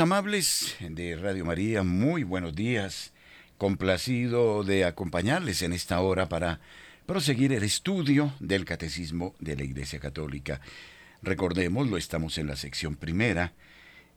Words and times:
Amables 0.00 0.76
de 0.80 1.16
Radio 1.16 1.46
María, 1.46 1.82
muy 1.82 2.24
buenos 2.24 2.54
días. 2.54 3.14
Complacido 3.56 4.64
de 4.64 4.84
acompañarles 4.84 5.62
en 5.62 5.72
esta 5.72 5.98
hora 6.00 6.28
para 6.28 6.60
proseguir 7.06 7.54
el 7.54 7.62
estudio 7.62 8.34
del 8.38 8.66
Catecismo 8.66 9.34
de 9.40 9.56
la 9.56 9.64
Iglesia 9.64 9.98
Católica. 9.98 10.60
Recordémoslo, 11.22 11.96
estamos 11.96 12.36
en 12.36 12.48
la 12.48 12.56
sección 12.56 12.96
primera, 12.96 13.54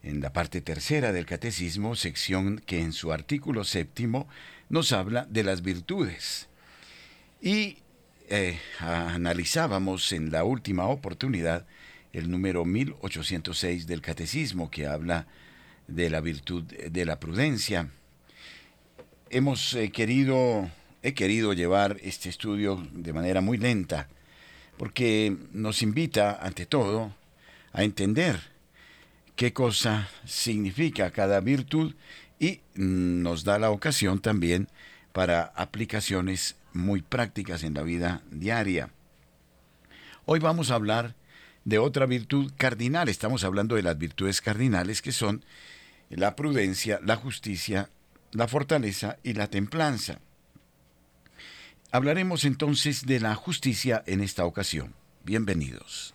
en 0.04 0.20
la 0.20 0.34
parte 0.34 0.60
tercera 0.60 1.14
del 1.14 1.26
Catecismo, 1.26 1.96
sección 1.96 2.62
que 2.66 2.82
en 2.82 2.92
su 2.92 3.14
artículo 3.14 3.64
séptimo 3.64 4.28
nos 4.68 4.92
habla 4.92 5.26
de 5.30 5.44
las 5.44 5.62
virtudes. 5.62 6.50
Y 7.42 7.78
eh, 8.28 8.60
analizábamos 8.80 10.12
en 10.12 10.34
la 10.34 10.44
última 10.44 10.88
oportunidad 10.88 11.66
el 12.12 12.30
número 12.30 12.66
1806 12.66 13.88
del 13.88 14.02
Catecismo 14.02 14.70
que 14.70 14.86
habla 14.86 15.28
de 15.88 16.09
la 16.09 16.22
virtud 16.22 16.63
de 16.63 17.06
la 17.06 17.19
prudencia. 17.19 17.90
Hemos 19.29 19.73
eh, 19.73 19.91
querido, 19.91 20.69
he 21.03 21.13
querido 21.13 21.53
llevar 21.53 21.97
este 22.01 22.29
estudio 22.29 22.85
de 22.94 23.13
manera 23.13 23.41
muy 23.41 23.57
lenta, 23.57 24.07
porque 24.78 25.35
nos 25.51 25.81
invita, 25.81 26.40
ante 26.41 26.66
todo, 26.66 27.13
a 27.73 27.84
entender 27.84 28.40
qué 29.35 29.53
cosa 29.53 30.09
significa 30.25 31.12
cada 31.12 31.40
virtud 31.40 31.94
y 32.40 32.62
nos 32.75 33.44
da 33.44 33.59
la 33.59 33.72
ocasión 33.72 34.19
también 34.19 34.67
para 35.13 35.44
aplicaciones 35.56 36.56
muy 36.73 37.02
prácticas 37.02 37.63
en 37.63 37.73
la 37.73 37.84
vida 37.84 38.22
diaria. 38.31 38.90
Hoy 40.25 40.40
vamos 40.40 40.72
a 40.72 40.75
hablar 40.75 41.16
de 41.66 41.80
otra 41.80 42.06
virtud 42.06 42.53
cardinal. 42.56 43.09
Estamos 43.09 43.44
hablando 43.44 43.76
de 43.76 43.84
las 43.84 43.98
virtudes 43.98 44.40
cardinales 44.40 45.02
que 45.02 45.12
son 45.12 45.44
la 46.09 46.36
prudencia, 46.36 47.00
la 47.03 47.18
justicia, 47.18 47.90
la 48.31 48.48
fortaleza 48.48 49.18
y 49.24 49.34
la 49.34 49.48
templanza. 49.48 50.20
Hablaremos 51.92 52.46
entonces 52.46 53.06
de 53.06 53.20
la 53.20 53.36
justicia 53.36 54.03
en 54.06 54.22
esta 54.22 54.46
ocasión. 54.46 54.94
Bienvenidos. 55.24 56.15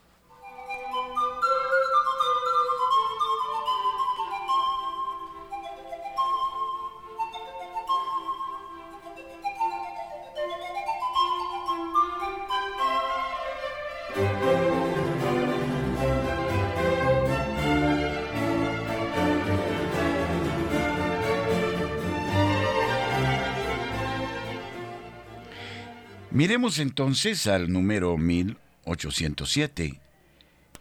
Miremos 26.50 26.80
entonces 26.80 27.46
al 27.46 27.72
número 27.72 28.18
1807, 28.18 30.00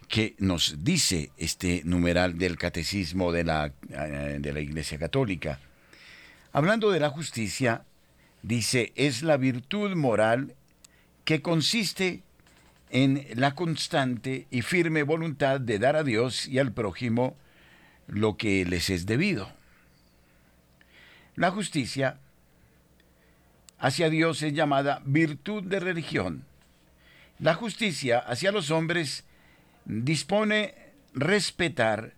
que 0.08 0.34
nos 0.40 0.82
dice 0.82 1.30
este 1.36 1.82
numeral 1.84 2.38
del 2.38 2.58
catecismo 2.58 3.30
de 3.30 3.44
la, 3.44 3.72
eh, 3.88 4.38
de 4.40 4.52
la 4.52 4.58
Iglesia 4.58 4.98
Católica. 4.98 5.60
Hablando 6.52 6.90
de 6.90 6.98
la 6.98 7.10
justicia, 7.10 7.84
dice, 8.42 8.92
es 8.96 9.22
la 9.22 9.36
virtud 9.36 9.94
moral 9.94 10.56
que 11.24 11.40
consiste 11.40 12.24
en 12.90 13.24
la 13.36 13.54
constante 13.54 14.48
y 14.50 14.62
firme 14.62 15.04
voluntad 15.04 15.60
de 15.60 15.78
dar 15.78 15.94
a 15.94 16.02
Dios 16.02 16.48
y 16.48 16.58
al 16.58 16.72
prójimo 16.72 17.36
lo 18.08 18.36
que 18.36 18.64
les 18.64 18.90
es 18.90 19.06
debido. 19.06 19.52
La 21.36 21.52
justicia 21.52 22.18
hacia 23.80 24.10
Dios 24.10 24.42
es 24.42 24.52
llamada 24.52 25.02
virtud 25.04 25.64
de 25.64 25.80
religión. 25.80 26.44
La 27.38 27.54
justicia 27.54 28.18
hacia 28.18 28.52
los 28.52 28.70
hombres 28.70 29.24
dispone 29.86 30.74
respetar 31.14 32.14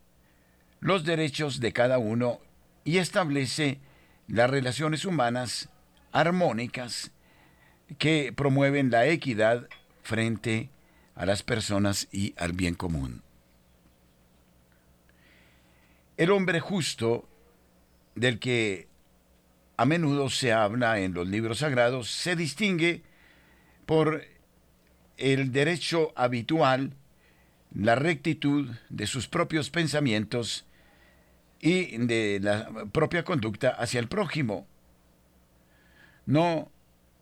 los 0.81 1.05
derechos 1.05 1.61
de 1.61 1.73
cada 1.73 1.99
uno 1.99 2.41
y 2.85 2.99
establece 2.99 3.79
las 4.27 4.51
relaciones 4.51 5.05
humanas 5.05 5.69
armónicas 6.11 7.13
que 7.99 8.33
promueven 8.37 8.91
la 8.91 9.07
equidad 9.07 9.69
frente 10.03 10.71
a 11.15 11.25
las 11.27 11.45
personas 11.45 12.09
y 12.11 12.35
al 12.37 12.53
bien 12.53 12.75
común. 12.75 13.23
El 16.17 16.31
hombre 16.31 16.59
justo 16.59 17.29
del 18.15 18.39
que 18.41 18.89
a 19.83 19.85
menudo 19.85 20.31
se 20.31 20.53
habla 20.53 21.01
en 21.01 21.13
los 21.13 21.27
libros 21.27 21.59
sagrados, 21.59 22.09
se 22.09 22.37
distingue 22.37 23.03
por 23.85 24.25
el 25.17 25.51
derecho 25.51 26.13
habitual, 26.15 26.93
la 27.75 27.97
rectitud 27.97 28.71
de 28.91 29.09
sus 29.09 29.27
propios 29.27 29.71
pensamientos 29.71 30.67
y 31.61 31.97
de 31.97 32.39
la 32.41 32.69
propia 32.93 33.25
conducta 33.25 33.71
hacia 33.71 33.99
el 33.99 34.07
prójimo. 34.07 34.69
No 36.27 36.71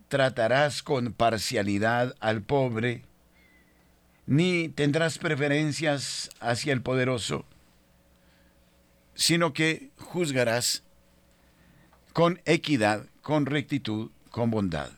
tratarás 0.08 0.82
con 0.82 1.14
parcialidad 1.14 2.14
al 2.20 2.42
pobre, 2.42 3.04
ni 4.26 4.68
tendrás 4.68 5.16
preferencias 5.16 6.28
hacia 6.40 6.74
el 6.74 6.82
poderoso, 6.82 7.46
sino 9.14 9.54
que 9.54 9.92
juzgarás 9.96 10.82
con 12.12 12.40
equidad, 12.44 13.06
con 13.22 13.46
rectitud, 13.46 14.10
con 14.30 14.50
bondad. 14.50 14.90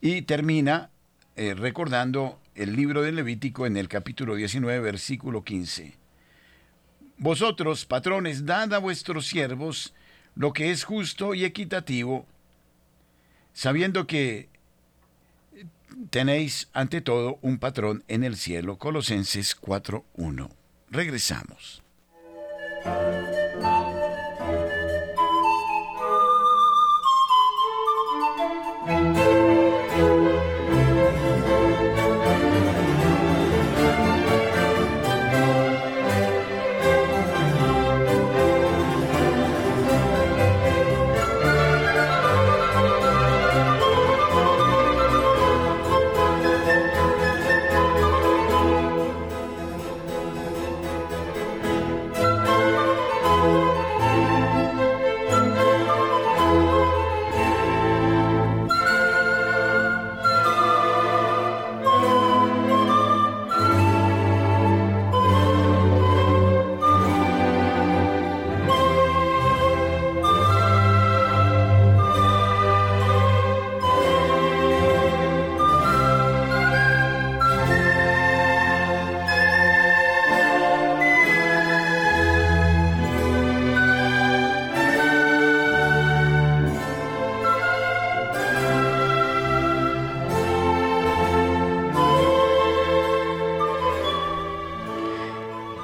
Y 0.00 0.22
termina 0.22 0.90
eh, 1.36 1.54
recordando 1.54 2.40
el 2.54 2.76
libro 2.76 3.02
del 3.02 3.16
Levítico 3.16 3.66
en 3.66 3.76
el 3.76 3.88
capítulo 3.88 4.34
19, 4.34 4.80
versículo 4.80 5.44
15. 5.44 5.96
Vosotros, 7.18 7.86
patrones, 7.86 8.44
dad 8.46 8.74
a 8.74 8.78
vuestros 8.78 9.26
siervos 9.26 9.94
lo 10.34 10.52
que 10.52 10.70
es 10.70 10.84
justo 10.84 11.34
y 11.34 11.44
equitativo, 11.44 12.26
sabiendo 13.52 14.06
que 14.06 14.48
tenéis 16.10 16.68
ante 16.72 17.00
todo 17.00 17.38
un 17.42 17.58
patrón 17.58 18.04
en 18.08 18.24
el 18.24 18.36
cielo. 18.36 18.78
Colosenses 18.78 19.60
4.1. 19.60 20.50
Regresamos. 20.90 21.82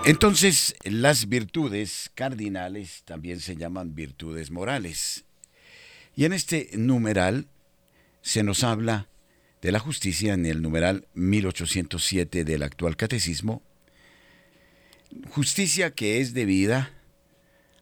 Entonces, 0.09 0.75
las 0.85 1.29
virtudes 1.29 2.11
cardinales 2.15 3.03
también 3.05 3.41
se 3.41 3.57
llaman 3.57 3.95
virtudes 3.95 4.51
morales. 4.51 5.27
Y 6.17 6.25
en 6.25 6.33
este 6.33 6.71
numeral 6.79 7.47
se 8.23 8.43
nos 8.43 8.65
habla 8.65 9.07
de 9.61 9.71
la 9.71 9.81
justicia 9.81 10.33
en 10.33 10.47
el 10.47 10.63
numeral 10.63 11.07
1807 11.13 12.45
del 12.45 12.63
actual 12.63 12.97
catecismo. 12.97 13.61
justicia 15.29 15.91
que 15.91 16.23
es 16.23 16.33
debida 16.33 16.91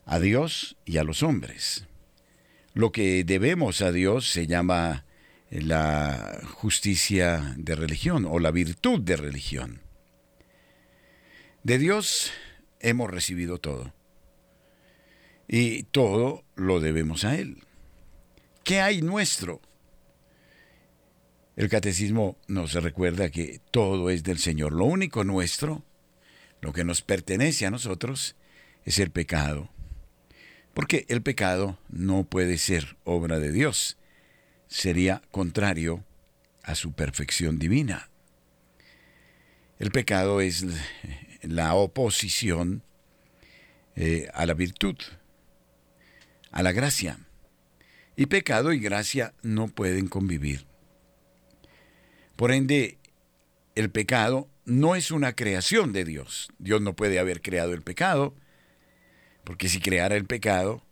a 0.04 0.18
Dios 0.18 0.76
y 0.84 0.96
a 0.96 1.04
los 1.04 1.22
hombres. 1.22 1.86
Lo 2.74 2.90
que 2.90 3.22
debemos 3.22 3.82
a 3.82 3.92
Dios 3.92 4.28
se 4.28 4.48
llama 4.48 5.04
la 5.48 6.40
justicia 6.42 7.54
de 7.56 7.76
religión 7.76 8.26
o 8.28 8.40
la 8.40 8.50
virtud 8.50 9.00
de 9.00 9.14
religión. 9.14 9.85
De 11.66 11.78
Dios 11.78 12.30
hemos 12.78 13.10
recibido 13.10 13.58
todo 13.58 13.92
y 15.48 15.82
todo 15.82 16.44
lo 16.54 16.78
debemos 16.78 17.24
a 17.24 17.34
Él. 17.34 17.64
¿Qué 18.62 18.80
hay 18.80 19.02
nuestro? 19.02 19.60
El 21.56 21.68
catecismo 21.68 22.38
nos 22.46 22.74
recuerda 22.74 23.30
que 23.30 23.60
todo 23.72 24.10
es 24.10 24.22
del 24.22 24.38
Señor. 24.38 24.74
Lo 24.74 24.84
único 24.84 25.24
nuestro, 25.24 25.82
lo 26.60 26.72
que 26.72 26.84
nos 26.84 27.02
pertenece 27.02 27.66
a 27.66 27.72
nosotros, 27.72 28.36
es 28.84 29.00
el 29.00 29.10
pecado. 29.10 29.68
Porque 30.72 31.04
el 31.08 31.20
pecado 31.20 31.80
no 31.88 32.22
puede 32.22 32.58
ser 32.58 32.96
obra 33.02 33.40
de 33.40 33.50
Dios. 33.50 33.98
Sería 34.68 35.20
contrario 35.32 36.04
a 36.62 36.76
su 36.76 36.92
perfección 36.92 37.58
divina. 37.58 38.08
El 39.80 39.90
pecado 39.90 40.40
es 40.40 40.64
la 41.48 41.74
oposición 41.74 42.82
eh, 43.94 44.28
a 44.34 44.46
la 44.46 44.54
virtud, 44.54 44.96
a 46.50 46.62
la 46.62 46.72
gracia. 46.72 47.18
Y 48.16 48.26
pecado 48.26 48.72
y 48.72 48.78
gracia 48.78 49.34
no 49.42 49.68
pueden 49.68 50.08
convivir. 50.08 50.66
Por 52.36 52.52
ende, 52.52 52.98
el 53.74 53.90
pecado 53.90 54.48
no 54.64 54.96
es 54.96 55.10
una 55.10 55.34
creación 55.34 55.92
de 55.92 56.04
Dios. 56.04 56.48
Dios 56.58 56.80
no 56.82 56.94
puede 56.96 57.18
haber 57.18 57.40
creado 57.40 57.72
el 57.72 57.82
pecado, 57.82 58.34
porque 59.44 59.68
si 59.68 59.80
creara 59.80 60.16
el 60.16 60.26
pecado, 60.26 60.82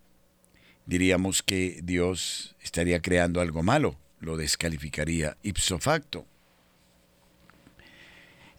diríamos 0.87 1.43
que 1.43 1.81
Dios 1.83 2.57
estaría 2.63 3.01
creando 3.01 3.41
algo 3.41 3.63
malo, 3.63 3.99
lo 4.21 4.37
descalificaría 4.37 5.37
ipso 5.43 5.79
facto. 5.79 6.27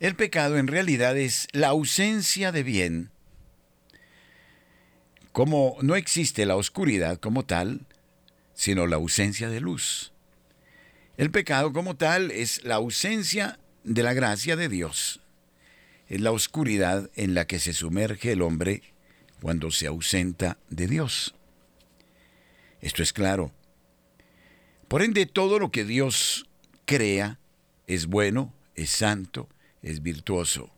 El 0.06 0.16
pecado 0.16 0.60
en 0.60 0.68
realidad 0.68 1.18
es 1.18 1.48
la 1.52 1.70
ausencia 1.70 2.52
de 2.52 2.62
bien. 2.62 3.10
Como 5.32 5.78
no 5.82 5.96
existe 5.96 6.46
la 6.46 6.58
oscuridad 6.58 7.20
como 7.20 7.44
tal, 7.44 7.88
sino 8.54 8.86
la 8.86 8.98
ausencia 8.98 9.50
de 9.50 9.62
luz. 9.62 10.14
El 11.18 11.32
pecado 11.32 11.74
como 11.74 11.96
tal 11.96 12.30
es 12.30 12.64
la 12.64 12.76
ausencia 12.76 13.58
de 13.84 14.04
la 14.04 14.14
gracia 14.14 14.56
de 14.56 14.70
Dios. 14.70 15.22
Es 16.08 16.22
la 16.22 16.32
oscuridad 16.32 17.10
en 17.16 17.34
la 17.34 17.48
que 17.48 17.58
se 17.58 17.74
sumerge 17.74 18.34
el 18.34 18.44
hombre 18.44 18.84
cuando 19.42 19.72
se 19.72 19.88
ausenta 19.88 20.60
de 20.70 20.86
Dios. 20.86 21.34
Esto 22.80 23.02
es 23.02 23.12
claro. 23.12 23.52
Por 24.88 25.02
ende, 25.02 25.26
todo 25.26 25.58
lo 25.58 25.72
que 25.72 25.84
Dios 25.84 26.48
crea 26.86 27.40
es 27.88 28.06
bueno, 28.06 28.54
es 28.76 28.92
santo, 28.92 29.50
es 29.86 30.02
virtuoso, 30.02 30.72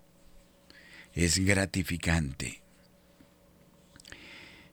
es 1.13 1.39
gratificante. 1.39 2.61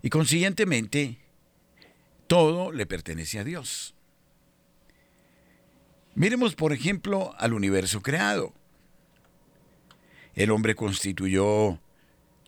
Y 0.02 0.10
consiguientemente, 0.10 1.18
todo 2.26 2.72
le 2.72 2.84
pertenece 2.84 3.38
a 3.38 3.44
Dios. 3.44 3.94
Miremos, 6.16 6.56
por 6.56 6.72
ejemplo, 6.72 7.32
al 7.38 7.52
universo 7.52 8.02
creado. 8.02 8.52
El 10.34 10.50
hombre 10.50 10.74
constituyó 10.74 11.80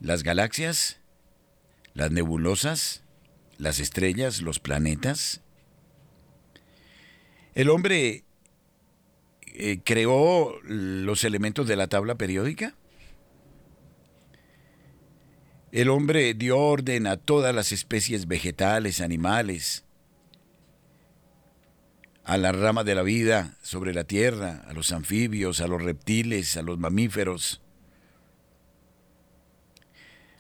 las 0.01 0.25
galaxias, 0.25 0.99
las 1.95 2.11
nebulosas, 2.11 3.05
las 3.59 3.79
estrellas, 3.79 4.43
los 4.43 4.59
planetas. 4.59 5.41
El 7.55 7.71
hombre 7.71 8.26
eh, 9.59 9.81
creó 9.83 10.61
los 10.63 11.25
elementos 11.25 11.67
de 11.67 11.77
la 11.77 11.87
tabla 11.87 12.17
periódica. 12.17 12.75
El 15.73 15.89
hombre 15.89 16.35
dio 16.35 16.59
orden 16.59 17.07
a 17.07 17.17
todas 17.17 17.55
las 17.55 17.73
especies 17.73 18.29
vegetales, 18.29 19.01
animales, 19.01 19.85
a 22.25 22.37
la 22.37 22.53
rama 22.53 22.85
de 22.85 22.95
la 22.95 23.03
vida 23.03 23.57
sobre 23.63 23.95
la 23.95 24.05
tierra, 24.05 24.63
a 24.67 24.75
los 24.75 24.93
anfibios, 24.93 25.61
a 25.63 25.69
los 25.69 25.83
reptiles, 25.83 26.57
a 26.59 26.63
los 26.63 26.79
mamíferos, 26.79 27.63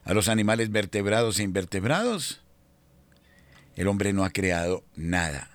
a 0.04 0.12
los 0.12 0.28
animales 0.28 0.70
vertebrados 0.70 1.38
e 1.38 1.42
invertebrados. 1.42 2.42
El 3.76 3.88
hombre 3.88 4.12
no 4.12 4.25
ha 4.25 4.30
creado 4.30 4.85
nada. 4.94 5.50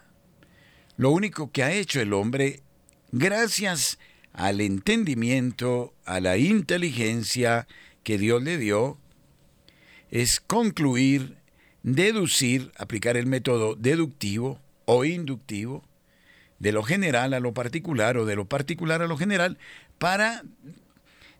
Lo 0.97 1.11
único 1.11 1.51
que 1.51 1.63
ha 1.63 1.71
hecho 1.71 2.01
el 2.01 2.13
hombre, 2.13 2.63
gracias 3.11 3.99
al 4.33 4.61
entendimiento, 4.61 5.93
a 6.05 6.19
la 6.19 6.37
inteligencia 6.37 7.67
que 8.03 8.17
Dios 8.17 8.41
le 8.41 8.57
dio, 8.57 8.97
es 10.09 10.39
concluir, 10.39 11.37
deducir, 11.83 12.71
aplicar 12.77 13.17
el 13.17 13.27
método 13.27 13.75
deductivo 13.75 14.59
o 14.85 15.05
inductivo, 15.05 15.83
de 16.59 16.71
lo 16.71 16.83
general 16.83 17.33
a 17.33 17.39
lo 17.39 17.53
particular 17.55 18.17
o 18.17 18.25
de 18.25 18.35
lo 18.35 18.45
particular 18.45 19.01
a 19.01 19.07
lo 19.07 19.17
general 19.17 19.57
para 19.97 20.43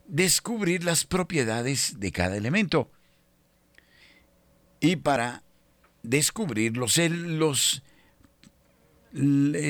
descubrir 0.08 0.84
las 0.84 1.06
propiedades 1.06 2.00
de 2.00 2.12
cada 2.12 2.36
elemento 2.36 2.90
y 4.80 4.96
para 4.96 5.44
descubrir 6.02 6.76
los, 6.76 6.94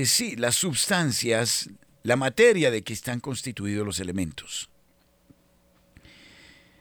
sí, 0.05 0.36
las 0.38 0.55
sustancias, 0.55 1.70
la 2.03 2.15
materia 2.15 2.72
de 2.72 2.81
que 2.84 2.93
están 2.93 3.20
constituidos 3.20 3.86
los 3.86 4.00
elementos, 4.00 4.70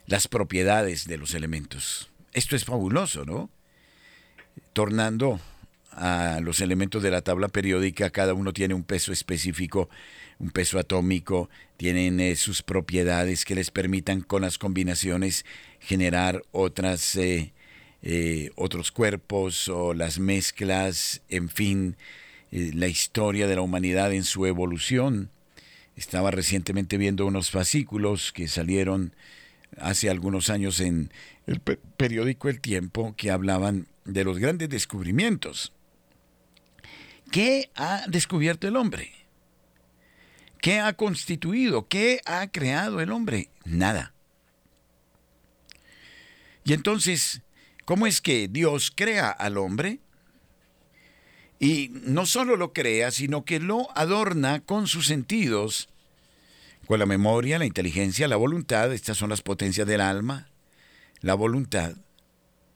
las 0.07 0.29
propiedades 0.29 1.07
de 1.07 1.19
los 1.19 1.35
elementos. 1.35 2.11
Esto 2.33 2.57
es 2.57 2.65
fabuloso, 2.65 3.25
¿no? 3.25 3.51
Tornando 4.73 5.41
a 5.93 6.41
los 6.43 6.61
elementos 6.61 7.03
de 7.03 7.11
la 7.11 7.23
tabla 7.23 7.49
periódica, 7.49 8.11
cada 8.11 8.35
uno 8.35 8.53
tiene 8.53 8.75
un 8.75 8.85
peso 8.85 9.13
específico, 9.13 9.89
un 10.39 10.51
peso 10.51 10.79
atómico, 10.79 11.51
tienen 11.77 12.21
eh, 12.21 12.37
sus 12.37 12.63
propiedades 12.63 13.45
que 13.45 13.55
les 13.55 13.71
permitan 13.71 14.21
con 14.21 14.43
las 14.43 14.59
combinaciones 14.59 15.45
generar 15.81 16.43
otras, 16.53 17.17
eh, 17.17 17.53
eh, 18.03 18.51
otros 18.57 18.93
cuerpos 18.93 19.69
o 19.69 19.93
las 19.93 20.19
mezclas, 20.19 21.23
en 21.29 21.49
fin, 21.49 21.97
la 22.51 22.89
historia 22.89 23.47
de 23.47 23.57
la 23.57 23.63
humanidad 23.63 24.13
en 24.13 24.25
su 24.25 24.47
evolución. 24.47 25.31
Estaba 25.97 26.31
recientemente 26.31 26.99
viendo 26.99 27.27
unos 27.27 27.51
fascículos 27.51 28.33
que 28.33 28.49
salieron 28.49 29.15
hace 29.79 30.11
algunos 30.11 30.51
años 30.51 30.81
en 30.81 31.13
el 31.47 31.61
periódico 31.61 32.49
El 32.49 32.61
Tiempo 32.61 33.15
que 33.17 33.31
hablaban 33.31 33.87
de 34.05 34.25
los 34.25 34.39
grandes 34.39 34.69
descubrimientos 34.69 35.73
¿Qué 37.31 37.71
ha 37.77 38.05
descubierto 38.09 38.67
el 38.67 38.77
hombre? 38.77 39.13
¿Qué 40.61 40.81
ha 40.81 40.93
constituido? 40.95 41.87
¿Qué 41.87 42.21
ha 42.27 42.49
creado 42.49 43.01
el 43.01 43.13
hombre? 43.13 43.49
Nada. 43.65 44.13
Y 46.65 46.73
entonces, 46.73 47.43
¿cómo 47.85 48.07
es 48.07 48.21
que 48.21 48.49
Dios 48.49 48.93
crea 48.95 49.31
al 49.31 49.59
hombre? 49.59 50.01
Y 51.61 51.91
no 51.93 52.25
solo 52.25 52.57
lo 52.57 52.73
crea, 52.73 53.11
sino 53.11 53.45
que 53.45 53.61
lo 53.61 53.87
adorna 53.97 54.61
con 54.61 54.87
sus 54.87 55.07
sentidos, 55.07 55.91
con 56.87 56.99
la 56.99 57.05
memoria, 57.05 57.59
la 57.59 57.67
inteligencia, 57.67 58.27
la 58.29 58.37
voluntad, 58.37 58.93
estas 58.95 59.19
son 59.19 59.29
las 59.29 59.43
potencias 59.43 59.87
del 59.87 60.01
alma, 60.01 60.49
la 61.21 61.35
voluntad, 61.35 61.97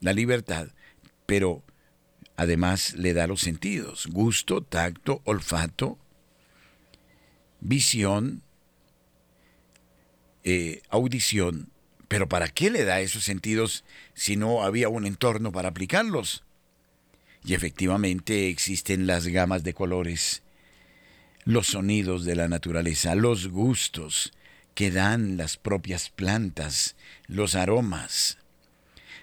la 0.01 0.13
libertad, 0.13 0.69
pero 1.25 1.63
además 2.37 2.93
le 2.93 3.15
da 3.15 3.27
los 3.27 3.41
sentidos, 3.41 4.07
gusto, 4.09 4.63
tacto, 4.63 5.23
olfato, 5.25 5.99
visión, 7.61 8.43
eh, 10.45 10.83
audición. 10.91 11.71
Pero 12.09 12.29
¿para 12.29 12.49
qué 12.49 12.71
le 12.71 12.85
da 12.85 13.01
esos 13.01 13.25
sentidos 13.25 13.83
si 14.13 14.37
no 14.37 14.63
había 14.63 14.91
un 14.91 15.07
entorno 15.07 15.53
para 15.53 15.71
aplicarlos? 15.71 16.45
Y 17.45 17.55
efectivamente 17.55 18.49
existen 18.49 19.07
las 19.07 19.27
gamas 19.27 19.63
de 19.63 19.75
colores, 19.75 20.43
los 21.45 21.69
sonidos 21.69 22.25
de 22.25 22.37
la 22.37 22.49
naturaleza, 22.49 23.15
los 23.15 23.49
gustos 23.49 24.33
que 24.75 24.91
dan 24.91 25.37
las 25.37 25.57
propias 25.57 26.11
plantas, 26.11 26.97
los 27.27 27.55
aromas, 27.55 28.39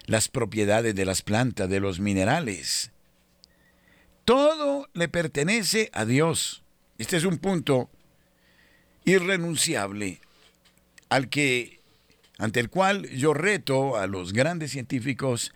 las 0.06 0.28
propiedades 0.28 0.94
de 0.94 1.04
las 1.04 1.22
plantas, 1.22 1.68
de 1.68 1.80
los 1.80 2.00
minerales, 2.00 2.92
todo 4.24 4.88
le 4.94 5.08
pertenece 5.08 5.90
a 5.92 6.04
Dios. 6.04 6.62
Este 6.98 7.16
es 7.16 7.24
un 7.24 7.38
punto 7.38 7.90
irrenunciable 9.04 10.20
al 11.08 11.28
que 11.28 11.80
ante 12.38 12.60
el 12.60 12.70
cual 12.70 13.08
yo 13.10 13.34
reto 13.34 13.96
a 13.96 14.06
los 14.06 14.32
grandes 14.32 14.70
científicos, 14.70 15.52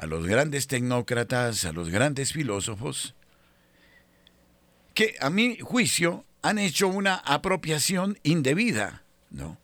a 0.00 0.06
los 0.06 0.26
grandes 0.26 0.66
tecnócratas, 0.66 1.66
a 1.66 1.72
los 1.72 1.90
grandes 1.90 2.32
filósofos, 2.32 3.14
que 4.94 5.14
a 5.20 5.28
mi 5.28 5.58
juicio 5.58 6.24
han 6.40 6.58
hecho 6.58 6.88
una 6.88 7.16
apropiación 7.16 8.18
indebida, 8.22 9.02
¿no? 9.30 9.58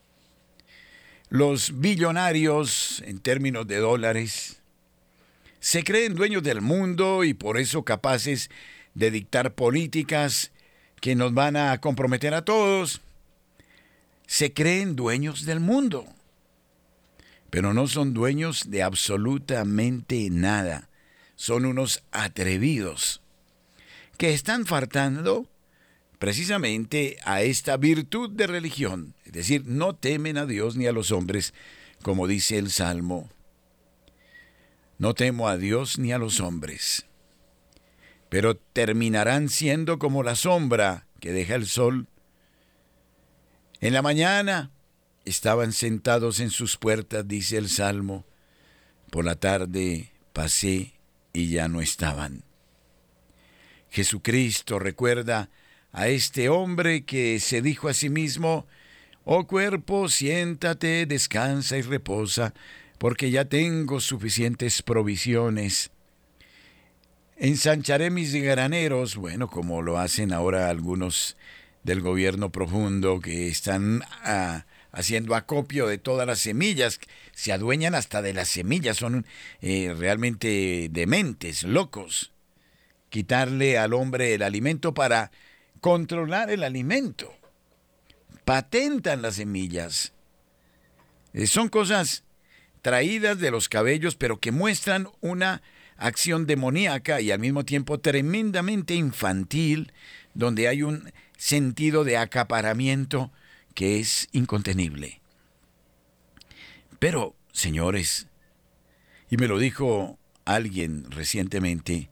Los 1.30 1.80
billonarios, 1.80 3.02
en 3.06 3.18
términos 3.18 3.66
de 3.66 3.78
dólares, 3.78 4.60
se 5.58 5.82
creen 5.84 6.14
dueños 6.14 6.42
del 6.42 6.60
mundo 6.60 7.24
y 7.24 7.32
por 7.32 7.58
eso 7.58 7.82
capaces 7.84 8.50
de 8.92 9.10
dictar 9.10 9.54
políticas 9.54 10.52
que 11.00 11.14
nos 11.14 11.32
van 11.32 11.56
a 11.56 11.80
comprometer 11.80 12.34
a 12.34 12.44
todos. 12.44 13.00
Se 14.26 14.52
creen 14.52 14.96
dueños 14.96 15.46
del 15.46 15.60
mundo, 15.60 16.06
pero 17.50 17.74
no 17.74 17.86
son 17.86 18.14
dueños 18.14 18.70
de 18.70 18.82
absolutamente 18.82 20.28
nada. 20.30 20.88
Son 21.36 21.64
unos 21.64 22.02
atrevidos 22.12 23.22
que 24.16 24.32
están 24.32 24.66
faltando 24.66 25.48
precisamente 26.18 27.18
a 27.24 27.42
esta 27.42 27.76
virtud 27.76 28.30
de 28.30 28.46
religión, 28.46 29.14
es 29.24 29.32
decir, 29.32 29.64
no 29.66 29.94
temen 29.94 30.38
a 30.38 30.46
Dios 30.46 30.76
ni 30.76 30.86
a 30.86 30.92
los 30.92 31.10
hombres, 31.12 31.52
como 32.02 32.26
dice 32.26 32.58
el 32.58 32.70
Salmo. 32.70 33.28
No 34.98 35.14
temo 35.14 35.48
a 35.48 35.58
Dios 35.58 35.98
ni 35.98 36.12
a 36.12 36.18
los 36.18 36.40
hombres, 36.40 37.06
pero 38.30 38.56
terminarán 38.56 39.50
siendo 39.50 39.98
como 39.98 40.22
la 40.22 40.36
sombra 40.36 41.06
que 41.20 41.32
deja 41.32 41.54
el 41.54 41.66
sol. 41.66 42.08
En 43.80 43.92
la 43.92 44.00
mañana 44.00 44.70
estaban 45.26 45.73
sentados 45.73 46.40
en 46.40 46.50
sus 46.50 46.78
puertas, 46.78 47.28
dice 47.28 47.59
el 47.59 47.68
Salmo, 47.68 48.25
por 49.11 49.25
la 49.25 49.35
tarde 49.35 50.12
pasé 50.33 50.95
y 51.33 51.50
ya 51.50 51.68
no 51.68 51.83
estaban. 51.83 52.45
Jesucristo 53.90 54.78
recuerda 54.78 55.50
a 55.92 56.09
este 56.09 56.49
hombre 56.49 57.04
que 57.04 57.40
se 57.40 57.61
dijo 57.61 57.88
a 57.88 57.95
sí 57.95 58.09
mismo, 58.09 58.66
Oh 59.25 59.47
cuerpo, 59.47 60.09
siéntate, 60.09 61.04
descansa 61.04 61.76
y 61.76 61.83
reposa, 61.83 62.54
porque 62.99 63.30
ya 63.33 63.45
tengo 63.47 64.00
suficientes 64.00 64.83
provisiones. 64.83 65.90
Ensancharé 67.37 68.11
mis 68.11 68.33
graneros, 68.33 69.16
bueno, 69.16 69.49
como 69.49 69.83
lo 69.83 69.99
hacen 69.99 70.33
ahora 70.33 70.71
algunos 70.71 71.37
del 71.83 72.02
gobierno 72.02 72.52
profundo 72.52 73.21
que 73.21 73.49
están 73.49 74.02
ah, 74.23 74.64
haciendo 74.96 75.34
acopio 75.34 75.86
de 75.86 75.98
todas 75.98 76.26
las 76.26 76.38
semillas, 76.38 76.98
se 77.32 77.52
adueñan 77.52 77.94
hasta 77.94 78.22
de 78.22 78.32
las 78.32 78.48
semillas, 78.48 78.96
son 78.96 79.26
eh, 79.60 79.94
realmente 79.96 80.88
dementes, 80.90 81.64
locos. 81.64 82.32
Quitarle 83.10 83.76
al 83.76 83.92
hombre 83.92 84.32
el 84.32 84.42
alimento 84.42 84.94
para 84.94 85.30
controlar 85.82 86.50
el 86.50 86.64
alimento. 86.64 87.34
Patentan 88.46 89.20
las 89.20 89.34
semillas. 89.34 90.14
Eh, 91.34 91.46
son 91.46 91.68
cosas 91.68 92.24
traídas 92.80 93.38
de 93.38 93.50
los 93.50 93.68
cabellos, 93.68 94.16
pero 94.16 94.40
que 94.40 94.50
muestran 94.50 95.08
una 95.20 95.60
acción 95.98 96.46
demoníaca 96.46 97.20
y 97.20 97.32
al 97.32 97.38
mismo 97.38 97.66
tiempo 97.66 98.00
tremendamente 98.00 98.94
infantil, 98.94 99.92
donde 100.32 100.68
hay 100.68 100.82
un 100.82 101.12
sentido 101.36 102.02
de 102.02 102.16
acaparamiento 102.16 103.30
que 103.76 104.00
es 104.00 104.28
incontenible. 104.33 105.21
Pero, 106.99 107.37
señores, 107.52 108.26
y 109.30 109.37
me 109.37 109.49
lo 109.49 109.59
dijo 109.59 110.18
alguien 110.47 111.11
recientemente, 111.11 112.09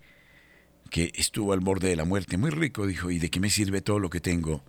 que 0.91 1.11
estuvo 1.15 1.55
al 1.55 1.61
borde 1.61 1.89
de 1.89 1.97
la 1.97 2.05
muerte, 2.05 2.37
muy 2.37 2.51
rico, 2.51 2.87
dijo, 2.87 3.11
¿y 3.11 3.19
de 3.19 3.31
qué 3.31 3.41
me 3.41 3.49
sirve 3.49 3.81
todo 3.81 3.99
lo 3.99 4.11
que 4.11 4.21
tengo 4.21 4.63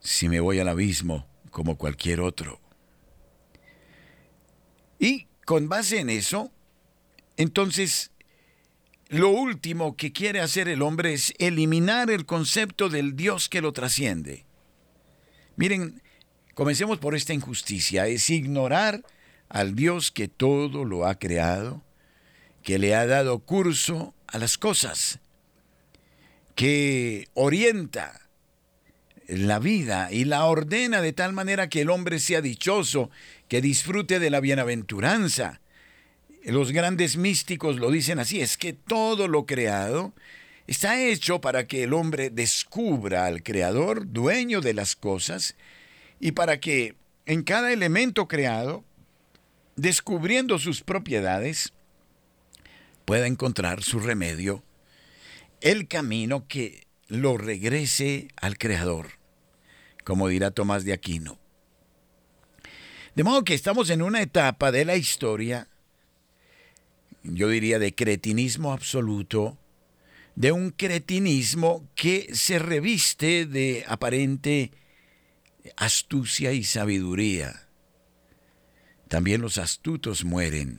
si 0.00 0.30
me 0.30 0.40
voy 0.40 0.58
al 0.60 0.68
abismo 0.68 1.26
como 1.50 1.76
cualquier 1.76 2.22
otro? 2.22 2.58
Y 4.98 5.26
con 5.44 5.68
base 5.68 6.00
en 6.00 6.08
eso, 6.08 6.50
entonces, 7.36 8.12
lo 9.08 9.28
último 9.28 9.94
que 9.94 10.12
quiere 10.12 10.40
hacer 10.40 10.68
el 10.68 10.80
hombre 10.80 11.12
es 11.12 11.34
eliminar 11.38 12.10
el 12.10 12.24
concepto 12.24 12.88
del 12.88 13.14
Dios 13.14 13.50
que 13.50 13.60
lo 13.60 13.74
trasciende. 13.74 14.47
Miren, 15.58 16.00
comencemos 16.54 16.98
por 16.98 17.16
esta 17.16 17.34
injusticia, 17.34 18.06
es 18.06 18.30
ignorar 18.30 19.02
al 19.48 19.74
Dios 19.74 20.12
que 20.12 20.28
todo 20.28 20.84
lo 20.84 21.04
ha 21.04 21.16
creado, 21.18 21.82
que 22.62 22.78
le 22.78 22.94
ha 22.94 23.08
dado 23.08 23.40
curso 23.40 24.14
a 24.28 24.38
las 24.38 24.56
cosas, 24.56 25.18
que 26.54 27.26
orienta 27.34 28.20
la 29.26 29.58
vida 29.58 30.12
y 30.12 30.26
la 30.26 30.44
ordena 30.44 31.02
de 31.02 31.12
tal 31.12 31.32
manera 31.32 31.68
que 31.68 31.80
el 31.80 31.90
hombre 31.90 32.20
sea 32.20 32.40
dichoso, 32.40 33.10
que 33.48 33.60
disfrute 33.60 34.20
de 34.20 34.30
la 34.30 34.38
bienaventuranza. 34.38 35.60
Los 36.44 36.70
grandes 36.70 37.16
místicos 37.16 37.80
lo 37.80 37.90
dicen 37.90 38.20
así, 38.20 38.40
es 38.40 38.58
que 38.58 38.74
todo 38.74 39.26
lo 39.26 39.44
creado 39.44 40.14
está 40.68 41.02
hecho 41.02 41.40
para 41.40 41.66
que 41.66 41.82
el 41.82 41.94
hombre 41.94 42.30
descubra 42.30 43.26
al 43.26 43.42
Creador, 43.42 44.12
dueño 44.12 44.60
de 44.60 44.74
las 44.74 44.94
cosas, 44.94 45.56
y 46.20 46.32
para 46.32 46.60
que 46.60 46.94
en 47.26 47.42
cada 47.42 47.72
elemento 47.72 48.28
creado, 48.28 48.84
descubriendo 49.76 50.58
sus 50.58 50.82
propiedades, 50.82 51.72
pueda 53.04 53.26
encontrar 53.26 53.82
su 53.82 53.98
remedio 53.98 54.62
el 55.60 55.88
camino 55.88 56.46
que 56.46 56.86
lo 57.08 57.38
regrese 57.38 58.28
al 58.36 58.58
Creador, 58.58 59.18
como 60.04 60.28
dirá 60.28 60.50
Tomás 60.50 60.84
de 60.84 60.92
Aquino. 60.92 61.38
De 63.14 63.24
modo 63.24 63.42
que 63.42 63.54
estamos 63.54 63.88
en 63.90 64.02
una 64.02 64.20
etapa 64.20 64.70
de 64.70 64.84
la 64.84 64.96
historia, 64.96 65.66
yo 67.22 67.48
diría 67.48 67.78
de 67.78 67.94
cretinismo 67.94 68.72
absoluto, 68.72 69.58
de 70.38 70.52
un 70.52 70.70
cretinismo 70.70 71.90
que 71.96 72.32
se 72.32 72.60
reviste 72.60 73.44
de 73.44 73.84
aparente 73.88 74.70
astucia 75.76 76.52
y 76.52 76.62
sabiduría. 76.62 77.66
También 79.08 79.40
los 79.40 79.58
astutos 79.58 80.24
mueren, 80.24 80.78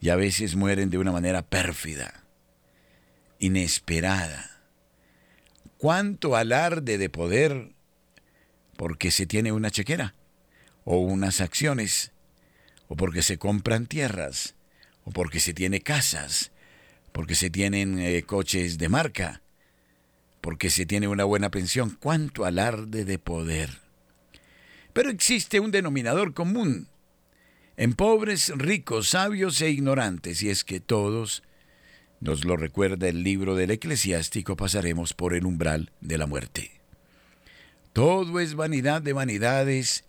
y 0.00 0.10
a 0.10 0.14
veces 0.14 0.54
mueren 0.54 0.88
de 0.88 0.98
una 0.98 1.10
manera 1.10 1.42
pérfida 1.42 2.22
inesperada. 3.40 4.62
Cuánto 5.76 6.36
alarde 6.36 6.96
de 6.96 7.10
poder 7.10 7.72
porque 8.76 9.10
se 9.10 9.26
tiene 9.26 9.50
una 9.50 9.72
chequera, 9.72 10.14
o 10.84 10.98
unas 10.98 11.40
acciones, 11.40 12.12
o 12.86 12.94
porque 12.94 13.22
se 13.22 13.36
compran 13.36 13.88
tierras, 13.88 14.54
o 15.02 15.10
porque 15.10 15.40
se 15.40 15.54
tiene 15.54 15.80
casas, 15.80 16.52
porque 17.12 17.34
se 17.34 17.50
tienen 17.50 17.98
eh, 17.98 18.22
coches 18.22 18.78
de 18.78 18.88
marca, 18.88 19.42
porque 20.40 20.70
se 20.70 20.86
tiene 20.86 21.08
una 21.08 21.24
buena 21.24 21.50
pensión. 21.50 21.96
Cuánto 22.00 22.44
alarde 22.44 23.04
de 23.04 23.18
poder. 23.18 23.70
Pero 24.92 25.10
existe 25.10 25.60
un 25.60 25.70
denominador 25.70 26.34
común 26.34 26.88
en 27.76 27.94
pobres, 27.94 28.52
ricos, 28.56 29.10
sabios 29.10 29.60
e 29.60 29.70
ignorantes, 29.70 30.42
y 30.42 30.50
es 30.50 30.64
que 30.64 30.80
todos 30.80 31.44
nos 32.20 32.44
lo 32.44 32.56
recuerda 32.56 33.08
el 33.08 33.22
libro 33.22 33.54
del 33.54 33.70
eclesiástico, 33.70 34.56
pasaremos 34.56 35.14
por 35.14 35.34
el 35.34 35.46
umbral 35.46 35.92
de 36.00 36.18
la 36.18 36.26
muerte. 36.26 36.72
Todo 37.92 38.40
es 38.40 38.54
vanidad 38.54 39.02
de 39.02 39.12
vanidades 39.12 40.04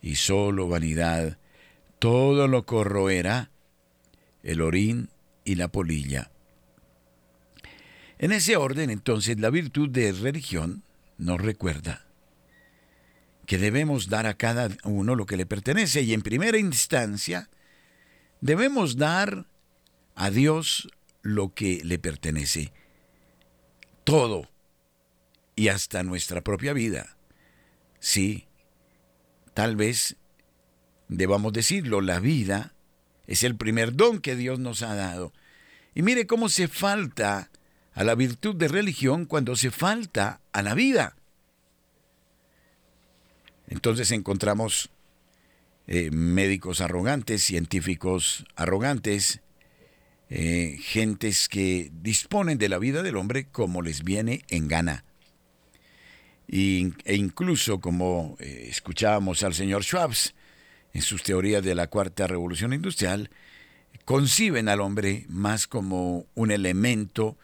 y 0.00 0.14
solo 0.14 0.68
vanidad. 0.68 1.38
Todo 1.98 2.46
lo 2.46 2.66
corroerá 2.66 3.50
el 4.42 4.60
orín 4.60 5.08
y 5.44 5.56
la 5.56 5.68
polilla. 5.68 6.30
En 8.18 8.32
ese 8.32 8.56
orden, 8.56 8.90
entonces, 8.90 9.38
la 9.40 9.50
virtud 9.50 9.88
de 9.90 10.12
religión 10.12 10.84
nos 11.18 11.40
recuerda 11.40 12.06
que 13.46 13.58
debemos 13.58 14.08
dar 14.08 14.26
a 14.26 14.34
cada 14.34 14.68
uno 14.84 15.16
lo 15.16 15.26
que 15.26 15.36
le 15.36 15.46
pertenece 15.46 16.02
y 16.02 16.14
en 16.14 16.22
primera 16.22 16.58
instancia 16.58 17.50
debemos 18.40 18.96
dar 18.96 19.46
a 20.14 20.30
Dios 20.30 20.88
lo 21.22 21.54
que 21.54 21.80
le 21.84 21.98
pertenece. 21.98 22.72
Todo. 24.04 24.48
Y 25.54 25.68
hasta 25.68 26.02
nuestra 26.02 26.42
propia 26.42 26.72
vida. 26.72 27.16
Sí, 27.98 28.46
tal 29.54 29.76
vez 29.76 30.16
debamos 31.08 31.52
decirlo, 31.52 32.00
la 32.00 32.20
vida 32.20 32.74
es 33.26 33.42
el 33.42 33.56
primer 33.56 33.94
don 33.94 34.20
que 34.20 34.36
Dios 34.36 34.58
nos 34.58 34.82
ha 34.82 34.94
dado. 34.94 35.32
Y 35.94 36.02
mire 36.02 36.26
cómo 36.26 36.48
se 36.48 36.68
falta 36.68 37.50
a 37.94 38.04
la 38.04 38.14
virtud 38.14 38.56
de 38.56 38.68
religión 38.68 39.26
cuando 39.26 39.56
se 39.56 39.70
falta 39.70 40.40
a 40.52 40.62
la 40.62 40.74
vida. 40.74 41.16
Entonces 43.68 44.10
encontramos 44.10 44.90
eh, 45.86 46.10
médicos 46.10 46.80
arrogantes, 46.80 47.42
científicos 47.42 48.44
arrogantes, 48.54 49.40
eh, 50.30 50.78
gentes 50.80 51.48
que 51.48 51.90
disponen 52.02 52.58
de 52.58 52.68
la 52.68 52.78
vida 52.78 53.02
del 53.02 53.16
hombre 53.16 53.46
como 53.46 53.82
les 53.82 54.02
viene 54.02 54.44
en 54.48 54.68
gana. 54.68 55.04
e 56.48 57.14
incluso 57.14 57.80
como 57.80 58.36
eh, 58.38 58.66
escuchábamos 58.68 59.42
al 59.42 59.54
señor 59.54 59.84
Schwabs 59.84 60.34
en 60.92 61.02
sus 61.02 61.22
teorías 61.22 61.62
de 61.62 61.74
la 61.74 61.86
cuarta 61.86 62.26
revolución 62.26 62.72
industrial, 62.72 63.30
conciben 64.04 64.68
al 64.68 64.80
hombre 64.80 65.26
más 65.28 65.66
como 65.66 66.26
un 66.34 66.50
elemento 66.50 67.36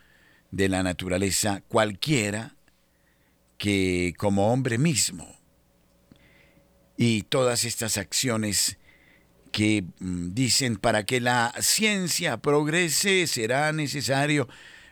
de 0.51 0.69
la 0.69 0.83
naturaleza 0.83 1.63
cualquiera 1.69 2.55
que 3.59 4.15
como 4.17 4.53
hombre 4.53 4.79
mismo. 4.79 5.37
Y 6.97 7.23
todas 7.23 7.65
estas 7.65 7.97
acciones 7.97 8.79
que 9.53 9.85
mm, 10.01 10.35
dicen 10.35 10.77
para 10.77 11.05
que 11.05 11.21
la 11.21 11.53
ciencia 11.61 12.39
progrese 12.39 13.27
será 13.27 13.73
necesario 13.73 14.49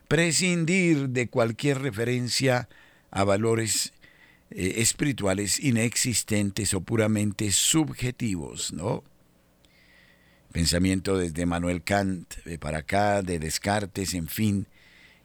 prescindir 0.09 1.09
de 1.11 1.29
cualquier 1.29 1.81
referencia 1.81 2.69
a 3.11 3.25
valores 3.25 3.93
eh, 4.51 4.75
espirituales 4.77 5.59
inexistentes 5.59 6.73
o 6.73 6.81
puramente 6.81 7.51
subjetivos, 7.51 8.73
¿no? 8.73 9.03
Pensamiento 10.53 11.19
desde 11.19 11.47
Manuel 11.47 11.83
Kant 11.83 12.33
para 12.61 12.79
acá, 12.79 13.23
de 13.23 13.41
Descartes, 13.41 14.15
en 14.15 14.29
fin, 14.29 14.69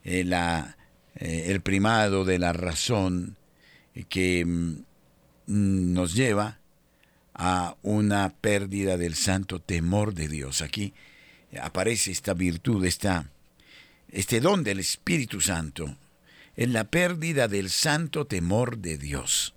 eh, 0.04 0.24
la, 0.24 0.76
eh, 1.16 1.46
el 1.50 1.62
primado 1.62 2.26
de 2.26 2.40
la 2.40 2.52
razón 2.52 3.38
que 4.10 4.44
mm, 4.44 4.84
nos 5.46 6.16
lleva 6.16 6.60
a 7.36 7.78
una 7.84 8.34
pérdida 8.34 8.98
del 8.98 9.14
santo 9.14 9.62
temor 9.62 10.16
de 10.16 10.28
Dios. 10.30 10.64
Aquí 10.64 10.94
aparece 11.62 12.12
esta 12.12 12.34
virtud, 12.34 12.84
esta, 12.86 13.30
este 14.10 14.40
don 14.42 14.64
del 14.64 14.80
Espíritu 14.80 15.42
Santo, 15.42 15.96
en 16.56 16.74
la 16.74 16.86
pérdida 16.86 17.48
del 17.48 17.70
santo 17.70 18.26
temor 18.26 18.78
de 18.78 18.98
Dios. 18.98 19.56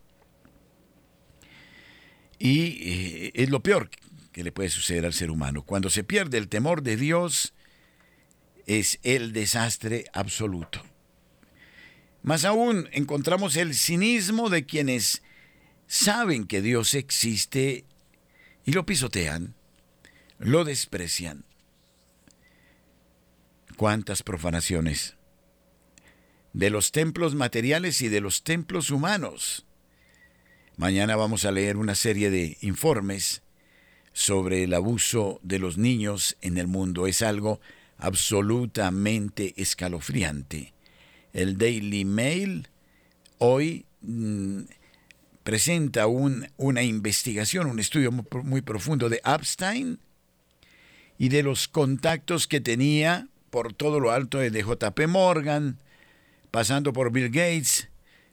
Y 2.38 2.78
eh, 2.82 3.32
es 3.34 3.50
lo 3.50 3.62
peor 3.62 3.90
que 4.32 4.44
le 4.44 4.52
puede 4.52 4.68
suceder 4.68 5.06
al 5.06 5.12
ser 5.12 5.30
humano. 5.30 5.62
Cuando 5.62 5.90
se 5.90 6.04
pierde 6.04 6.38
el 6.38 6.48
temor 6.48 6.82
de 6.82 6.96
Dios, 6.96 7.54
es 8.66 8.98
el 9.02 9.32
desastre 9.32 10.06
absoluto. 10.12 10.82
Más 12.22 12.44
aún, 12.44 12.88
encontramos 12.92 13.56
el 13.56 13.74
cinismo 13.74 14.48
de 14.48 14.64
quienes 14.64 15.22
saben 15.86 16.46
que 16.46 16.62
Dios 16.62 16.94
existe 16.94 17.84
y 18.64 18.72
lo 18.72 18.86
pisotean, 18.86 19.54
lo 20.38 20.64
desprecian. 20.64 21.44
¿Cuántas 23.76 24.22
profanaciones? 24.22 25.16
De 26.54 26.70
los 26.70 26.90
templos 26.90 27.34
materiales 27.34 28.00
y 28.00 28.08
de 28.08 28.22
los 28.22 28.42
templos 28.42 28.90
humanos. 28.90 29.66
Mañana 30.76 31.14
vamos 31.14 31.44
a 31.44 31.52
leer 31.52 31.76
una 31.76 31.94
serie 31.94 32.30
de 32.30 32.56
informes 32.62 33.42
sobre 34.14 34.64
el 34.64 34.72
abuso 34.72 35.40
de 35.42 35.58
los 35.58 35.76
niños 35.76 36.36
en 36.40 36.56
el 36.56 36.66
mundo. 36.66 37.06
Es 37.06 37.20
algo 37.20 37.60
absolutamente 37.98 39.54
escalofriante. 39.60 40.72
El 41.32 41.58
Daily 41.58 42.04
Mail 42.04 42.68
hoy 43.38 43.84
mm, 44.00 44.62
presenta 45.42 46.06
un, 46.06 46.48
una 46.56 46.82
investigación, 46.82 47.66
un 47.66 47.78
estudio 47.78 48.10
muy, 48.12 48.62
profundo 48.62 49.08
de 49.08 49.20
Epstein 49.24 49.98
y 51.18 51.28
de 51.28 51.42
los 51.42 51.68
contactos 51.68 52.46
que 52.46 52.60
tenía 52.60 53.28
por 53.50 53.72
todo 53.72 54.00
lo 54.00 54.10
alto 54.10 54.38
de 54.38 54.50
JP 54.50 55.06
Morgan, 55.06 55.78
pasando 56.54 56.92
por 56.92 57.10
Bill 57.10 57.30
Gates, 57.30 57.88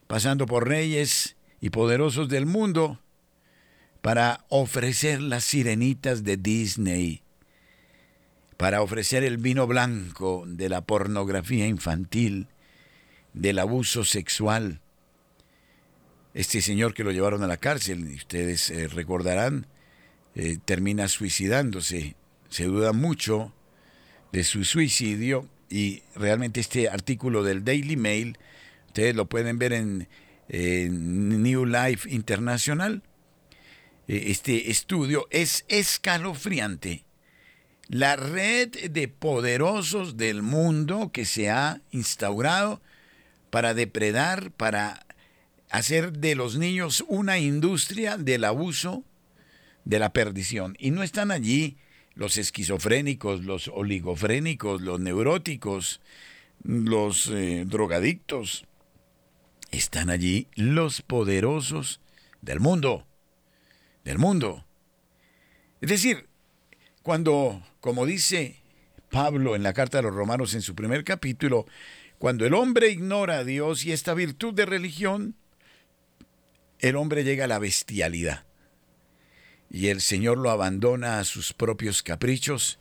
pasando 0.05 0.45
por 0.45 0.67
reyes 0.67 1.37
y 1.59 1.71
poderosos 1.71 2.29
del 2.29 2.45
mundo, 2.45 2.99
para 4.03 4.45
ofrecer 4.47 5.19
las 5.19 5.43
sirenitas 5.43 6.23
de 6.23 6.37
Disney, 6.37 7.23
para 8.57 8.83
ofrecer 8.83 9.23
el 9.23 9.37
vino 9.37 9.65
blanco 9.65 10.43
de 10.45 10.69
la 10.69 10.81
pornografía 10.81 11.65
infantil, 11.65 12.45
del 13.33 13.57
abuso 13.57 14.03
sexual, 14.03 14.81
este 16.35 16.61
señor 16.61 16.93
que 16.93 17.03
lo 17.03 17.11
llevaron 17.11 17.41
a 17.41 17.47
la 17.47 17.57
cárcel, 17.57 18.03
ustedes 18.13 18.69
eh, 18.69 18.87
recordarán, 18.87 19.65
eh, 20.35 20.59
termina 20.63 21.07
suicidándose. 21.07 22.15
Se 22.49 22.65
duda 22.65 22.93
mucho 22.93 23.51
de 24.31 24.43
su 24.43 24.63
suicidio 24.63 25.49
y 25.71 26.03
realmente 26.15 26.59
este 26.59 26.89
artículo 26.89 27.43
del 27.43 27.63
Daily 27.63 27.95
Mail, 27.95 28.37
ustedes 28.87 29.15
lo 29.15 29.27
pueden 29.27 29.57
ver 29.57 29.73
en, 29.73 30.07
New 30.49 31.65
Life 31.65 32.09
International. 32.09 33.01
Eh, 34.09 34.25
este 34.27 34.69
estudio 34.69 35.27
es 35.31 35.63
escalofriante. 35.69 37.05
La 37.87 38.17
red 38.17 38.91
de 38.91 39.07
poderosos 39.07 40.17
del 40.17 40.41
mundo 40.41 41.11
que 41.13 41.23
se 41.23 41.49
ha 41.49 41.81
instaurado 41.91 42.81
para 43.49 43.73
depredar, 43.73 44.51
para 44.51 45.05
hacer 45.69 46.11
de 46.11 46.35
los 46.35 46.57
niños 46.57 47.05
una 47.07 47.39
industria 47.39 48.17
del 48.17 48.43
abuso, 48.43 49.05
de 49.85 49.99
la 49.99 50.11
perdición. 50.11 50.75
Y 50.79 50.91
no 50.91 51.01
están 51.01 51.31
allí 51.31 51.77
los 52.15 52.37
esquizofrénicos, 52.37 53.43
los 53.43 53.67
oligofrénicos, 53.67 54.81
los 54.81 54.99
neuróticos, 54.99 56.01
los 56.63 57.27
eh, 57.27 57.63
drogadictos. 57.65 58.65
Están 59.71 60.09
allí 60.09 60.47
los 60.55 61.01
poderosos 61.01 62.01
del 62.41 62.59
mundo, 62.59 63.07
del 64.03 64.17
mundo. 64.17 64.65
Es 65.79 65.89
decir, 65.89 66.27
cuando, 67.01 67.63
como 67.79 68.05
dice 68.05 68.61
Pablo 69.09 69.55
en 69.55 69.63
la 69.63 69.73
carta 69.73 69.97
de 69.97 70.03
los 70.03 70.13
romanos 70.13 70.53
en 70.53 70.61
su 70.61 70.75
primer 70.75 71.03
capítulo, 71.03 71.65
cuando 72.19 72.45
el 72.45 72.53
hombre 72.53 72.89
ignora 72.89 73.39
a 73.39 73.43
Dios 73.43 73.85
y 73.85 73.93
esta 73.93 74.13
virtud 74.13 74.53
de 74.53 74.65
religión, 74.65 75.35
el 76.79 76.95
hombre 76.95 77.23
llega 77.23 77.45
a 77.45 77.47
la 77.47 77.59
bestialidad 77.59 78.45
y 79.71 79.87
el 79.87 80.01
Señor 80.01 80.37
lo 80.37 80.51
abandona 80.51 81.19
a 81.19 81.23
sus 81.23 81.53
propios 81.53 82.03
caprichos 82.03 82.79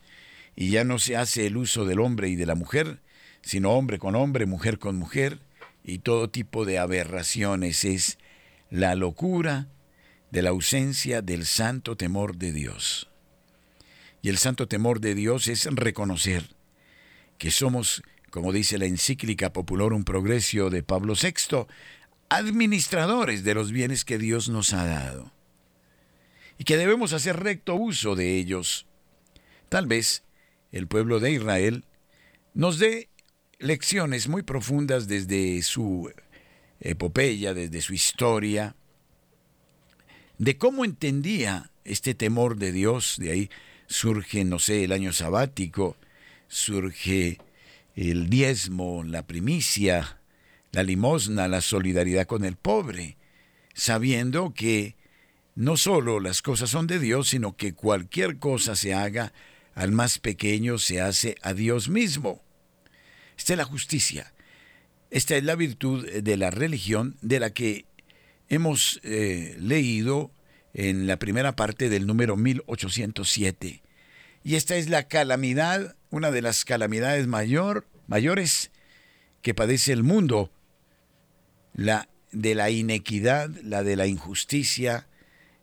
y 0.56 0.70
ya 0.70 0.82
no 0.82 0.98
se 0.98 1.16
hace 1.16 1.46
el 1.46 1.56
uso 1.56 1.84
del 1.84 2.00
hombre 2.00 2.28
y 2.28 2.34
de 2.34 2.46
la 2.46 2.56
mujer, 2.56 3.00
sino 3.42 3.70
hombre 3.70 3.98
con 4.00 4.16
hombre, 4.16 4.44
mujer 4.44 4.78
con 4.80 4.96
mujer 4.96 5.38
y 5.84 6.00
todo 6.00 6.30
tipo 6.30 6.64
de 6.64 6.78
aberraciones. 6.78 7.84
Es 7.84 8.18
la 8.70 8.96
locura 8.96 9.68
de 10.32 10.42
la 10.42 10.50
ausencia 10.50 11.22
del 11.22 11.46
santo 11.46 11.96
temor 11.96 12.36
de 12.36 12.52
Dios. 12.52 13.08
Y 14.20 14.28
el 14.28 14.36
santo 14.36 14.66
temor 14.66 15.00
de 15.00 15.14
Dios 15.14 15.46
es 15.46 15.66
reconocer 15.66 16.56
que 17.38 17.52
somos, 17.52 18.02
como 18.30 18.52
dice 18.52 18.78
la 18.78 18.86
encíclica 18.86 19.52
popular 19.52 19.92
Un 19.92 20.04
Progresio 20.04 20.70
de 20.70 20.82
Pablo 20.82 21.14
VI, 21.14 21.66
administradores 22.28 23.44
de 23.44 23.54
los 23.54 23.70
bienes 23.70 24.04
que 24.04 24.18
Dios 24.18 24.48
nos 24.48 24.72
ha 24.72 24.84
dado 24.84 25.39
y 26.60 26.64
que 26.64 26.76
debemos 26.76 27.14
hacer 27.14 27.42
recto 27.42 27.74
uso 27.74 28.14
de 28.14 28.36
ellos. 28.36 28.86
Tal 29.70 29.86
vez 29.86 30.24
el 30.72 30.88
pueblo 30.88 31.18
de 31.18 31.32
Israel 31.32 31.86
nos 32.52 32.78
dé 32.78 33.08
lecciones 33.58 34.28
muy 34.28 34.42
profundas 34.42 35.08
desde 35.08 35.62
su 35.62 36.12
epopeya, 36.78 37.54
desde 37.54 37.80
su 37.80 37.94
historia, 37.94 38.76
de 40.36 40.58
cómo 40.58 40.84
entendía 40.84 41.70
este 41.84 42.12
temor 42.12 42.56
de 42.56 42.72
Dios, 42.72 43.16
de 43.18 43.30
ahí 43.30 43.50
surge, 43.86 44.44
no 44.44 44.58
sé, 44.58 44.84
el 44.84 44.92
año 44.92 45.14
sabático, 45.14 45.96
surge 46.46 47.38
el 47.96 48.28
diezmo, 48.28 49.02
la 49.02 49.26
primicia, 49.26 50.20
la 50.72 50.82
limosna, 50.82 51.48
la 51.48 51.62
solidaridad 51.62 52.26
con 52.26 52.44
el 52.44 52.56
pobre, 52.56 53.16
sabiendo 53.72 54.52
que 54.52 54.99
no 55.54 55.76
solo 55.76 56.20
las 56.20 56.42
cosas 56.42 56.70
son 56.70 56.86
de 56.86 56.98
Dios, 56.98 57.28
sino 57.28 57.56
que 57.56 57.74
cualquier 57.74 58.38
cosa 58.38 58.76
se 58.76 58.94
haga 58.94 59.32
al 59.74 59.92
más 59.92 60.18
pequeño 60.18 60.78
se 60.78 61.00
hace 61.00 61.36
a 61.42 61.54
Dios 61.54 61.88
mismo. 61.88 62.42
Esta 63.36 63.54
es 63.54 63.56
la 63.58 63.64
justicia. 63.64 64.32
Esta 65.10 65.36
es 65.36 65.44
la 65.44 65.56
virtud 65.56 66.08
de 66.08 66.36
la 66.36 66.50
religión 66.50 67.16
de 67.20 67.40
la 67.40 67.50
que 67.50 67.86
hemos 68.48 69.00
eh, 69.02 69.56
leído 69.58 70.30
en 70.74 71.06
la 71.06 71.18
primera 71.18 71.56
parte 71.56 71.88
del 71.88 72.06
número 72.06 72.36
1807. 72.36 73.82
Y 74.44 74.54
esta 74.54 74.76
es 74.76 74.88
la 74.88 75.08
calamidad, 75.08 75.96
una 76.10 76.30
de 76.30 76.42
las 76.42 76.64
calamidades 76.64 77.26
mayor, 77.26 77.86
mayores 78.06 78.70
que 79.42 79.54
padece 79.54 79.92
el 79.92 80.02
mundo 80.02 80.50
la 81.74 82.08
de 82.32 82.54
la 82.54 82.70
inequidad, 82.70 83.50
la 83.62 83.82
de 83.82 83.96
la 83.96 84.06
injusticia, 84.06 85.08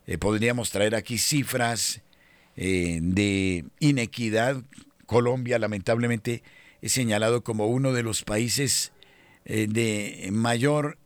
Eh, 0.08 0.16
podríamos 0.16 0.70
traer 0.70 0.94
aquí 0.94 1.18
cifras 1.18 2.00
eh, 2.56 2.98
de 3.02 3.66
inequidad. 3.78 4.62
Colombia 5.04 5.58
lamentablemente 5.58 6.42
es 6.80 6.92
señalado 6.92 7.44
como 7.44 7.66
uno 7.66 7.92
de 7.92 8.02
los 8.02 8.24
países 8.24 8.92
eh, 9.44 9.66
de 9.68 10.30
mayor 10.32 10.96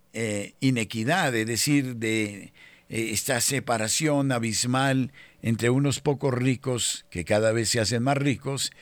inequidad, 0.61 1.35
es 1.35 1.47
decir, 1.47 1.97
de 1.97 2.53
esta 2.91 3.41
separación 3.41 4.31
abismal 4.31 5.11
entre 5.41 5.71
unos 5.71 6.01
pocos 6.01 6.35
ricos 6.35 7.07
que 7.09 7.25
cada 7.25 7.53
vez 7.53 7.71
se 7.71 7.81
hacen 7.81 8.03
más 8.03 8.19
ricos 8.19 8.73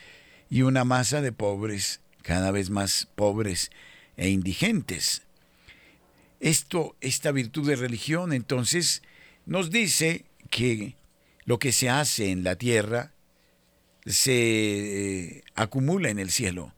y 0.50 0.62
una 0.62 0.82
masa 0.82 1.20
de 1.20 1.30
pobres 1.30 2.00
cada 2.22 2.50
vez 2.50 2.68
más 2.68 3.08
pobres 3.14 3.70
e 4.16 4.30
indigentes. 4.30 5.22
Esto, 6.40 6.96
esta 7.00 7.30
virtud 7.30 7.68
de 7.68 7.76
religión, 7.76 8.32
entonces, 8.32 9.02
nos 9.50 9.68
dice 9.68 10.26
que 10.48 10.94
lo 11.44 11.58
que 11.58 11.72
se 11.72 11.90
hace 11.90 12.30
en 12.30 12.44
la 12.44 12.54
tierra 12.54 13.12
se 14.06 14.32
eh, 14.32 15.42
acumula 15.56 16.08
en 16.08 16.20
el 16.20 16.30
cielo. 16.30 16.72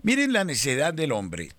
Miren 0.00 0.32
la 0.32 0.44
necedad 0.44 0.94
del 0.94 1.12
hombre. 1.12 1.52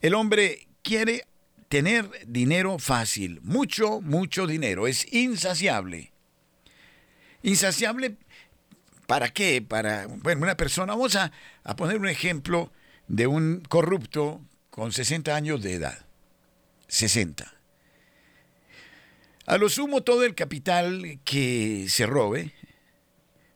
El 0.00 0.14
hombre 0.14 0.66
quiere 0.82 1.28
tener 1.68 2.10
dinero 2.26 2.80
fácil, 2.80 3.40
mucho, 3.42 4.00
mucho 4.00 4.48
dinero, 4.48 4.88
es 4.88 5.12
insaciable. 5.12 6.10
Insaciable, 7.44 8.16
¿para 9.06 9.32
qué? 9.32 9.62
Para, 9.62 10.08
bueno, 10.08 10.42
una 10.42 10.56
persona, 10.56 10.94
vamos 10.94 11.14
a, 11.14 11.30
a 11.62 11.76
poner 11.76 12.00
un 12.00 12.08
ejemplo 12.08 12.72
de 13.06 13.28
un 13.28 13.62
corrupto 13.68 14.40
con 14.70 14.90
60 14.90 15.36
años 15.36 15.62
de 15.62 15.74
edad. 15.74 16.04
60. 16.88 17.53
A 19.46 19.58
lo 19.58 19.68
sumo 19.68 20.02
todo 20.02 20.24
el 20.24 20.34
capital 20.34 21.20
que 21.24 21.86
se 21.88 22.06
robe 22.06 22.52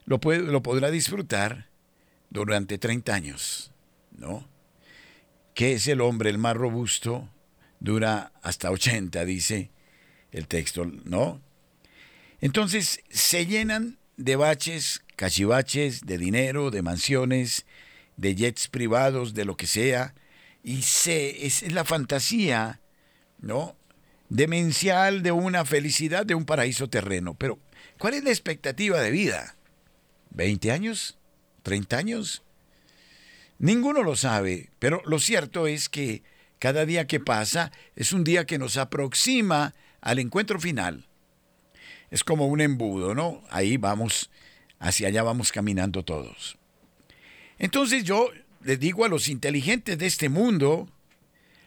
lo, 0.05 0.21
puede, 0.21 0.41
lo 0.41 0.63
podrá 0.63 0.91
disfrutar 0.91 1.69
durante 2.31 2.77
30 2.77 3.15
años, 3.15 3.73
¿no? 4.13 4.47
Que 5.55 5.73
es 5.73 5.87
el 5.89 6.01
hombre 6.03 6.31
el 6.31 6.39
más 6.39 6.57
robusto, 6.57 7.29
dura 7.81 8.33
hasta 8.43 8.71
80, 8.71 9.25
dice 9.25 9.71
el 10.31 10.47
texto, 10.47 10.85
¿no? 10.85 11.41
Entonces 12.41 13.01
se 13.09 13.47
llenan 13.47 13.99
de 14.19 14.37
baches, 14.37 15.03
cachivaches, 15.17 16.05
de 16.05 16.19
dinero, 16.19 16.71
de 16.71 16.83
mansiones, 16.83 17.65
de 18.19 18.35
jets 18.35 18.69
privados, 18.69 19.33
de 19.33 19.47
lo 19.47 19.57
que 19.57 19.67
sea, 19.67 20.15
y 20.63 20.83
se, 20.83 21.47
es 21.47 21.73
la 21.73 21.85
fantasía, 21.85 22.81
¿no? 23.39 23.78
Demencial 24.29 25.23
de 25.23 25.33
una 25.33 25.65
felicidad 25.65 26.27
de 26.27 26.35
un 26.35 26.45
paraíso 26.45 26.89
terreno. 26.89 27.35
Pero, 27.35 27.59
¿cuál 27.99 28.15
es 28.15 28.25
la 28.25 28.31
expectativa 28.31 29.01
de 29.01 29.11
vida? 29.11 29.57
¿20 30.35 30.71
años? 30.71 31.19
¿30 31.65 31.97
años? 31.97 32.43
Ninguno 33.59 34.03
lo 34.03 34.15
sabe, 34.15 34.71
pero 34.79 35.03
lo 35.05 35.19
cierto 35.19 35.67
es 35.67 35.89
que 35.89 36.23
cada 36.59 36.87
día 36.87 37.07
que 37.07 37.21
pasa 37.21 37.73
es 37.97 38.13
un 38.13 38.25
día 38.25 38.47
que 38.47 38.59
nos 38.59 38.77
aproxima 38.77 39.75
al 40.01 40.19
encuentro 40.19 40.61
final. 40.61 41.07
Es 42.11 42.25
como 42.25 42.47
un 42.47 42.61
embudo, 42.61 43.15
¿no? 43.15 43.43
Ahí 43.51 43.77
vamos, 43.77 44.31
hacia 44.79 45.09
allá 45.09 45.23
vamos 45.23 45.53
caminando 45.53 46.05
todos. 46.05 46.57
Entonces 47.59 48.05
yo 48.05 48.31
les 48.63 48.79
digo 48.79 49.05
a 49.05 49.09
los 49.09 49.29
inteligentes 49.29 49.99
de 49.99 50.07
este 50.07 50.29
mundo, 50.29 50.89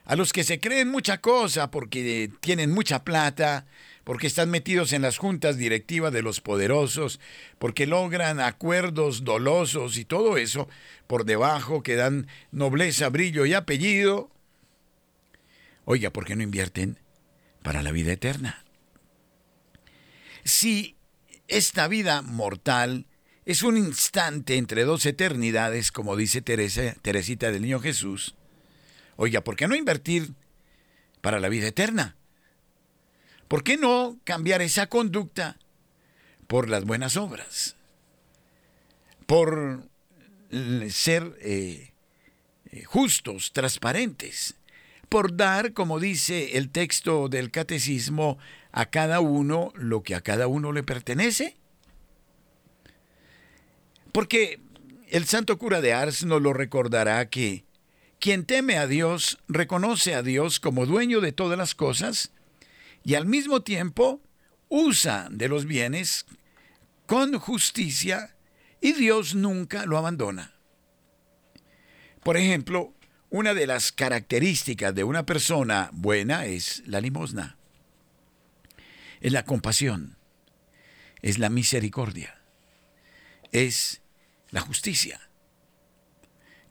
a 0.06 0.16
los 0.16 0.34
que 0.34 0.44
se 0.44 0.60
creen 0.60 0.90
mucha 0.90 1.20
cosa 1.20 1.72
porque 1.72 2.32
tienen 2.40 2.72
mucha 2.72 3.04
plata, 3.04 3.66
porque 4.04 4.28
están 4.28 4.50
metidos 4.50 4.94
en 4.94 5.04
las 5.04 5.18
juntas 5.18 5.58
directivas 5.58 6.12
de 6.12 6.22
los 6.22 6.42
poderosos, 6.42 7.20
porque 7.60 7.86
logran 7.86 8.40
acuerdos 8.40 9.24
dolosos 9.24 9.98
y 9.98 10.06
todo 10.06 10.38
eso 10.38 10.68
por 11.08 11.26
debajo 11.26 11.84
que 11.84 11.96
dan 11.96 12.28
nobleza, 12.52 13.10
brillo 13.10 13.46
y 13.46 13.54
apellido. 13.54 14.32
Oiga, 15.86 16.10
¿por 16.12 16.26
qué 16.26 16.36
no 16.36 16.44
invierten 16.44 17.00
para 17.62 17.84
la 17.84 17.92
vida 17.92 18.12
eterna? 18.12 18.64
Si 20.44 20.96
esta 21.48 21.88
vida 21.88 22.22
mortal 22.22 23.06
es 23.46 23.64
un 23.64 23.78
instante 23.78 24.58
entre 24.58 24.84
dos 24.84 25.06
eternidades, 25.06 25.92
como 25.92 26.16
dice 26.16 26.42
Teresa, 26.42 26.96
Teresita 27.02 27.52
del 27.52 27.62
Niño 27.64 27.80
Jesús. 27.80 28.36
Oiga, 29.24 29.44
¿por 29.44 29.56
qué 29.56 29.68
no 29.68 29.76
invertir 29.76 30.34
para 31.22 31.40
la 31.40 31.48
vida 31.48 31.68
eterna? 31.68 32.16
¿Por 33.48 33.64
qué 33.64 33.78
no 33.78 34.18
cambiar 34.24 34.64
esa 34.64 34.88
conducta 34.88 35.60
por 36.48 36.68
las 36.68 36.86
buenas 36.86 37.18
obras? 37.18 37.76
Por 39.28 39.84
ser 40.90 41.38
eh, 41.40 41.94
eh, 42.72 42.84
justos, 42.86 43.54
transparentes, 43.54 44.56
por 45.08 45.38
dar, 45.38 45.74
como 45.74 46.00
dice 46.00 46.58
el 46.58 46.72
texto 46.72 47.30
del 47.30 47.52
catecismo, 47.52 48.40
a 48.72 48.88
cada 48.88 49.20
uno 49.20 49.72
lo 49.76 50.02
que 50.02 50.16
a 50.16 50.22
cada 50.22 50.48
uno 50.48 50.72
le 50.72 50.82
pertenece. 50.82 51.56
Porque 54.12 54.60
el 55.10 55.26
santo 55.26 55.60
cura 55.60 55.80
de 55.80 55.94
Ars 55.94 56.26
nos 56.26 56.42
lo 56.42 56.54
recordará 56.54 57.30
que 57.30 57.66
quien 58.22 58.46
teme 58.46 58.78
a 58.78 58.86
Dios 58.86 59.40
reconoce 59.48 60.14
a 60.14 60.22
Dios 60.22 60.60
como 60.60 60.86
dueño 60.86 61.22
de 61.22 61.32
todas 61.32 61.58
las 61.58 61.74
cosas 61.74 62.32
y 63.04 63.16
al 63.16 63.26
mismo 63.26 63.64
tiempo 63.64 64.22
usa 64.70 65.28
de 65.32 65.48
los 65.48 65.66
bienes 65.66 66.28
con 67.08 67.38
justicia 67.40 68.36
y 68.80 68.94
Dios 68.94 69.34
nunca 69.34 69.88
lo 69.88 69.98
abandona. 69.98 70.54
Por 72.24 72.38
ejemplo, 72.38 72.94
una 73.32 73.56
de 73.56 73.66
las 73.66 73.92
características 73.92 74.94
de 74.94 75.04
una 75.04 75.26
persona 75.26 75.90
buena 75.92 76.46
es 76.46 76.84
la 76.86 77.02
limosna, 77.02 77.58
es 79.20 79.32
la 79.32 79.46
compasión, 79.46 80.16
es 81.24 81.40
la 81.40 81.50
misericordia, 81.50 82.40
es 83.52 84.04
la 84.52 84.62
justicia. 84.62 85.31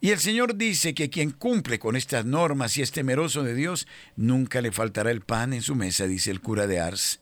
Y 0.01 0.11
el 0.11 0.19
Señor 0.19 0.57
dice 0.57 0.95
que 0.95 1.11
quien 1.11 1.31
cumple 1.31 1.79
con 1.79 1.95
estas 1.95 2.25
normas 2.25 2.77
y 2.79 2.83
es 2.83 2.91
temeroso 2.91 3.43
de 3.43 3.55
Dios, 3.55 3.87
nunca 4.17 4.63
le 4.63 4.73
faltará 4.73 5.11
el 5.11 5.21
pan 5.21 5.53
en 5.53 5.61
su 5.61 5.75
mesa, 5.75 6.07
dice 6.07 6.31
el 6.31 6.41
cura 6.41 6.67
de 6.67 6.81
Ars. 6.81 7.21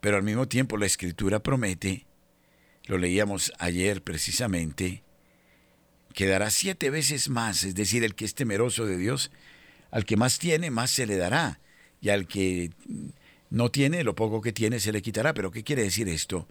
Pero 0.00 0.16
al 0.16 0.24
mismo 0.24 0.48
tiempo 0.48 0.76
la 0.76 0.86
Escritura 0.86 1.42
promete, 1.42 2.06
lo 2.86 2.98
leíamos 2.98 3.52
ayer 3.58 4.02
precisamente, 4.02 5.04
que 6.12 6.26
dará 6.26 6.50
siete 6.50 6.90
veces 6.90 7.28
más, 7.28 7.62
es 7.62 7.74
decir, 7.74 8.02
el 8.02 8.16
que 8.16 8.24
es 8.24 8.34
temeroso 8.34 8.84
de 8.84 8.98
Dios, 8.98 9.30
al 9.92 10.04
que 10.04 10.16
más 10.16 10.40
tiene, 10.40 10.70
más 10.70 10.90
se 10.90 11.06
le 11.06 11.16
dará, 11.16 11.60
y 12.00 12.08
al 12.08 12.26
que 12.26 12.72
no 13.50 13.70
tiene, 13.70 14.02
lo 14.02 14.16
poco 14.16 14.40
que 14.40 14.52
tiene 14.52 14.80
se 14.80 14.92
le 14.92 15.02
quitará. 15.02 15.34
Pero 15.34 15.50
¿qué 15.52 15.62
quiere 15.62 15.82
decir 15.82 16.08
esto? 16.08 16.48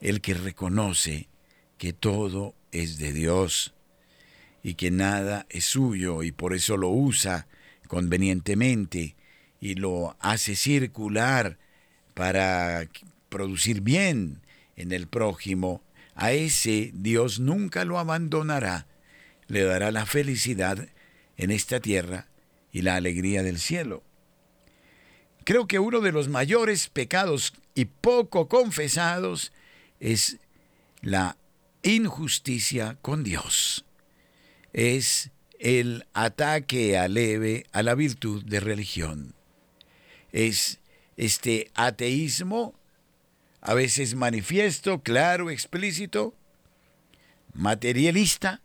El 0.00 0.20
que 0.20 0.34
reconoce 0.34 1.28
que 1.78 1.92
todo 1.92 2.54
es 2.70 2.98
de 2.98 3.12
Dios 3.12 3.74
y 4.64 4.74
que 4.74 4.90
nada 4.90 5.46
es 5.50 5.66
suyo 5.66 6.24
y 6.24 6.32
por 6.32 6.54
eso 6.54 6.76
lo 6.78 6.88
usa 6.88 7.46
convenientemente 7.86 9.14
y 9.60 9.74
lo 9.74 10.16
hace 10.18 10.56
circular 10.56 11.58
para 12.14 12.88
producir 13.28 13.82
bien 13.82 14.40
en 14.74 14.90
el 14.90 15.06
prójimo, 15.06 15.82
a 16.14 16.32
ese 16.32 16.90
Dios 16.94 17.40
nunca 17.40 17.84
lo 17.84 17.98
abandonará, 17.98 18.86
le 19.48 19.64
dará 19.64 19.92
la 19.92 20.06
felicidad 20.06 20.88
en 21.36 21.50
esta 21.50 21.78
tierra 21.78 22.28
y 22.72 22.82
la 22.82 22.96
alegría 22.96 23.42
del 23.42 23.58
cielo. 23.58 24.02
Creo 25.44 25.68
que 25.68 25.78
uno 25.78 26.00
de 26.00 26.12
los 26.12 26.28
mayores 26.28 26.88
pecados 26.88 27.52
y 27.74 27.84
poco 27.84 28.48
confesados 28.48 29.52
es 30.00 30.38
la 31.02 31.36
injusticia 31.82 32.96
con 33.02 33.24
Dios. 33.24 33.84
Es 34.74 35.30
el 35.60 36.04
ataque 36.12 36.98
aleve 36.98 37.64
a 37.72 37.82
la 37.82 37.94
virtud 37.94 38.44
de 38.44 38.60
religión. 38.60 39.34
Es 40.32 40.80
este 41.16 41.70
ateísmo, 41.74 42.74
a 43.60 43.72
veces 43.72 44.16
manifiesto, 44.16 45.00
claro, 45.00 45.48
explícito, 45.48 46.34
materialista, 47.54 48.60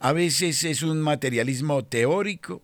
a 0.00 0.12
veces 0.12 0.62
es 0.64 0.82
un 0.82 1.00
materialismo 1.00 1.84
teórico, 1.84 2.62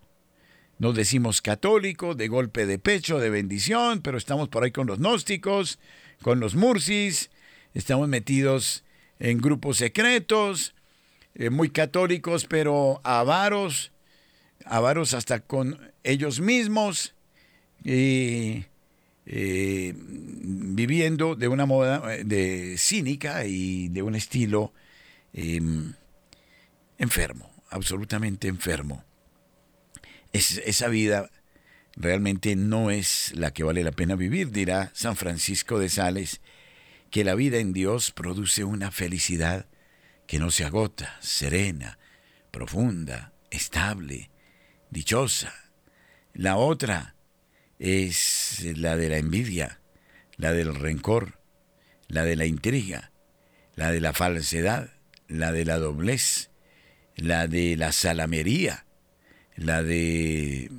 nos 0.79 0.95
decimos 0.95 1.40
católico, 1.40 2.14
de 2.14 2.29
golpe 2.29 2.67
de 2.67 2.79
pecho, 2.79 3.19
de 3.19 3.31
bendición, 3.31 4.03
pero 4.03 4.19
estamos 4.19 4.51
por 4.51 4.62
ahí 4.62 4.73
con 4.73 4.87
los 4.87 4.99
gnósticos, 4.99 5.79
con 6.21 6.38
los 6.38 6.55
mursis, 6.55 7.31
estamos 7.73 8.09
metidos 8.09 8.85
en 9.19 9.38
grupos 9.38 9.79
secretos, 9.79 10.75
eh, 11.35 11.51
muy 11.51 11.70
católicos, 11.70 12.47
pero 12.49 13.01
avaros, 13.05 13.92
avaros 14.64 15.14
hasta 15.14 15.40
con 15.40 15.92
ellos 16.03 16.40
mismos, 16.40 17.14
y 17.85 18.64
eh, 19.27 19.94
viviendo 19.97 21.35
de 21.35 21.49
una 21.49 21.66
moda 21.66 22.14
eh, 22.14 22.25
de 22.25 22.77
cínica 22.79 23.47
y 23.47 23.88
de 23.88 24.03
un 24.03 24.14
estilo 24.14 24.73
em, 25.33 25.94
enfermo, 26.99 27.51
absolutamente 27.70 28.49
enfermo. 28.49 29.05
esa 30.33 30.88
vida 30.88 31.31
realmente 31.97 32.57
no 32.57 32.90
es 32.90 33.33
la 33.35 33.53
que 33.53 33.64
vale 33.64 33.85
la 33.85 33.92
pena 33.92 34.14
vivir, 34.14 34.51
dirá 34.51 34.90
San 34.94 35.16
Francisco 35.16 35.79
de 35.79 35.88
Sales, 35.88 36.40
que 37.11 37.25
la 37.25 37.35
vida 37.35 37.59
en 37.59 37.73
Dios 37.73 38.11
produce 38.11 38.64
una 38.64 38.90
felicidad 38.90 39.66
que 40.27 40.39
no 40.39 40.51
se 40.51 40.65
agota, 40.65 41.17
serena, 41.21 41.99
profunda, 42.51 43.33
estable, 43.51 44.31
dichosa. 44.91 45.53
La 46.33 46.57
otra 46.57 47.15
es 47.79 48.65
la 48.77 48.97
de 48.97 49.09
la 49.09 49.19
envidia, 49.19 49.81
la 50.37 50.53
del 50.53 50.75
rencor, 50.75 51.39
la 52.09 52.25
de 52.25 52.37
la 52.37 52.47
intriga, 52.47 53.13
la 53.75 53.91
de 53.91 54.01
la 54.01 54.13
falsedad, 54.13 54.91
la 55.29 55.53
de 55.53 55.65
la 55.65 55.79
doblez, 55.79 56.51
la 57.17 57.47
de 57.47 57.77
la 57.77 57.93
salamería, 57.93 58.87
la 59.57 59.83
de 59.83 60.71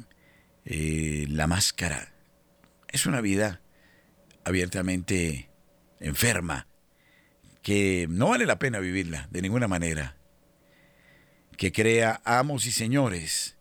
eh, 0.66 1.26
la 1.30 1.48
máscara. 1.48 2.14
Es 2.88 3.06
una 3.06 3.22
vida 3.22 3.62
abiertamente 4.44 5.50
enferma, 6.00 6.68
que 7.65 8.06
no 8.08 8.30
vale 8.30 8.45
la 8.45 8.60
pena 8.60 8.78
vivirla 8.78 9.28
de 9.32 9.41
ninguna 9.41 9.67
manera, 9.67 10.15
que 11.58 11.71
crea 11.71 12.21
amos 12.23 12.67
y 12.67 12.71
señores 12.71 13.58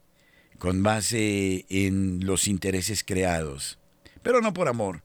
con 0.59 0.83
base 0.83 1.65
en 1.71 2.27
los 2.27 2.47
intereses 2.47 3.03
creados, 3.03 3.79
pero 4.23 4.43
no 4.43 4.53
por 4.53 4.69
amor. 4.69 5.03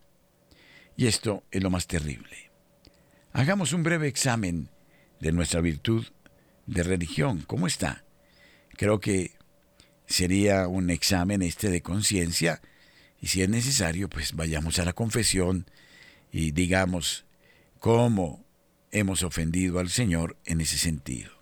Y 0.97 1.07
esto 1.07 1.45
es 1.49 1.63
lo 1.63 1.69
más 1.69 1.87
terrible. 1.87 2.51
Hagamos 3.31 3.71
un 3.71 3.83
breve 3.83 4.09
examen 4.09 4.69
de 5.21 5.31
nuestra 5.31 5.61
virtud 5.61 6.05
de 6.65 6.83
religión. 6.83 7.45
¿Cómo 7.47 7.67
está? 7.67 8.03
Creo 8.75 8.99
que 8.99 9.31
sería 10.07 10.67
un 10.67 10.89
examen 10.89 11.41
este 11.41 11.69
de 11.69 11.81
conciencia 11.81 12.61
y 13.21 13.27
si 13.27 13.43
es 13.43 13.47
necesario, 13.47 14.09
pues 14.09 14.33
vayamos 14.33 14.77
a 14.77 14.83
la 14.83 14.91
confesión 14.91 15.71
y 16.33 16.51
digamos, 16.51 17.25
cómo 17.79 18.48
hemos 18.91 19.23
ofendido 19.23 19.79
al 19.79 19.89
Señor 19.89 20.37
en 20.45 20.61
ese 20.61 20.77
sentido. 20.77 21.38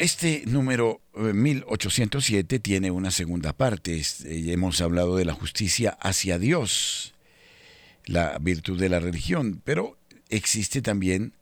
Este 0.00 0.44
número 0.46 1.02
1807 1.14 2.56
eh, 2.56 2.58
tiene 2.58 2.90
una 2.90 3.10
segunda 3.10 3.52
parte. 3.52 4.00
Eh, 4.00 4.44
hemos 4.50 4.80
hablado 4.80 5.18
de 5.18 5.26
la 5.26 5.34
justicia 5.34 5.90
hacia 6.00 6.38
Dios, 6.38 7.12
la 8.06 8.38
virtud 8.38 8.80
de 8.80 8.88
la 8.88 8.98
religión, 8.98 9.60
pero 9.62 9.98
existe 10.30 10.80
también 10.80 11.34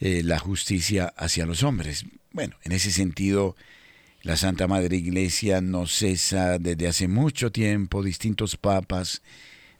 eh, 0.00 0.24
la 0.24 0.40
justicia 0.40 1.14
hacia 1.16 1.46
los 1.46 1.62
hombres. 1.62 2.04
Bueno, 2.32 2.56
en 2.64 2.72
ese 2.72 2.90
sentido, 2.90 3.54
la 4.22 4.36
Santa 4.36 4.66
Madre 4.66 4.96
Iglesia 4.96 5.60
no 5.60 5.86
cesa 5.86 6.58
desde 6.58 6.88
hace 6.88 7.06
mucho 7.06 7.52
tiempo, 7.52 8.02
distintos 8.02 8.56
papas, 8.56 9.22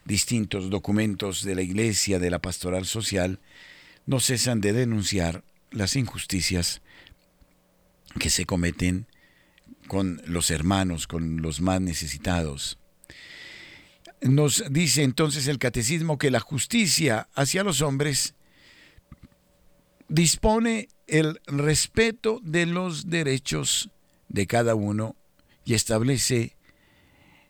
distintos 0.05 0.69
documentos 0.69 1.43
de 1.43 1.55
la 1.55 1.63
Iglesia, 1.63 2.17
de 2.17 2.29
la 2.29 2.39
pastoral 2.39 2.85
social, 2.85 3.41
no 4.05 4.21
cesan 4.21 4.61
de 4.61 4.71
denunciar 4.71 5.43
las 5.69 5.97
injusticias 5.97 6.81
que 8.19 8.29
se 8.29 8.45
cometen 8.45 9.07
con 9.87 10.21
los 10.25 10.51
hermanos, 10.51 11.07
con 11.07 11.41
los 11.41 11.61
más 11.61 11.81
necesitados. 11.81 12.77
Nos 14.21 14.63
dice 14.69 15.03
entonces 15.03 15.47
el 15.47 15.59
catecismo 15.59 16.17
que 16.17 16.31
la 16.31 16.39
justicia 16.39 17.29
hacia 17.35 17.63
los 17.63 17.81
hombres 17.81 18.33
dispone 20.07 20.87
el 21.07 21.39
respeto 21.45 22.39
de 22.43 22.65
los 22.65 23.09
derechos 23.09 23.89
de 24.29 24.47
cada 24.47 24.75
uno 24.75 25.15
y 25.63 25.73
establece 25.73 26.55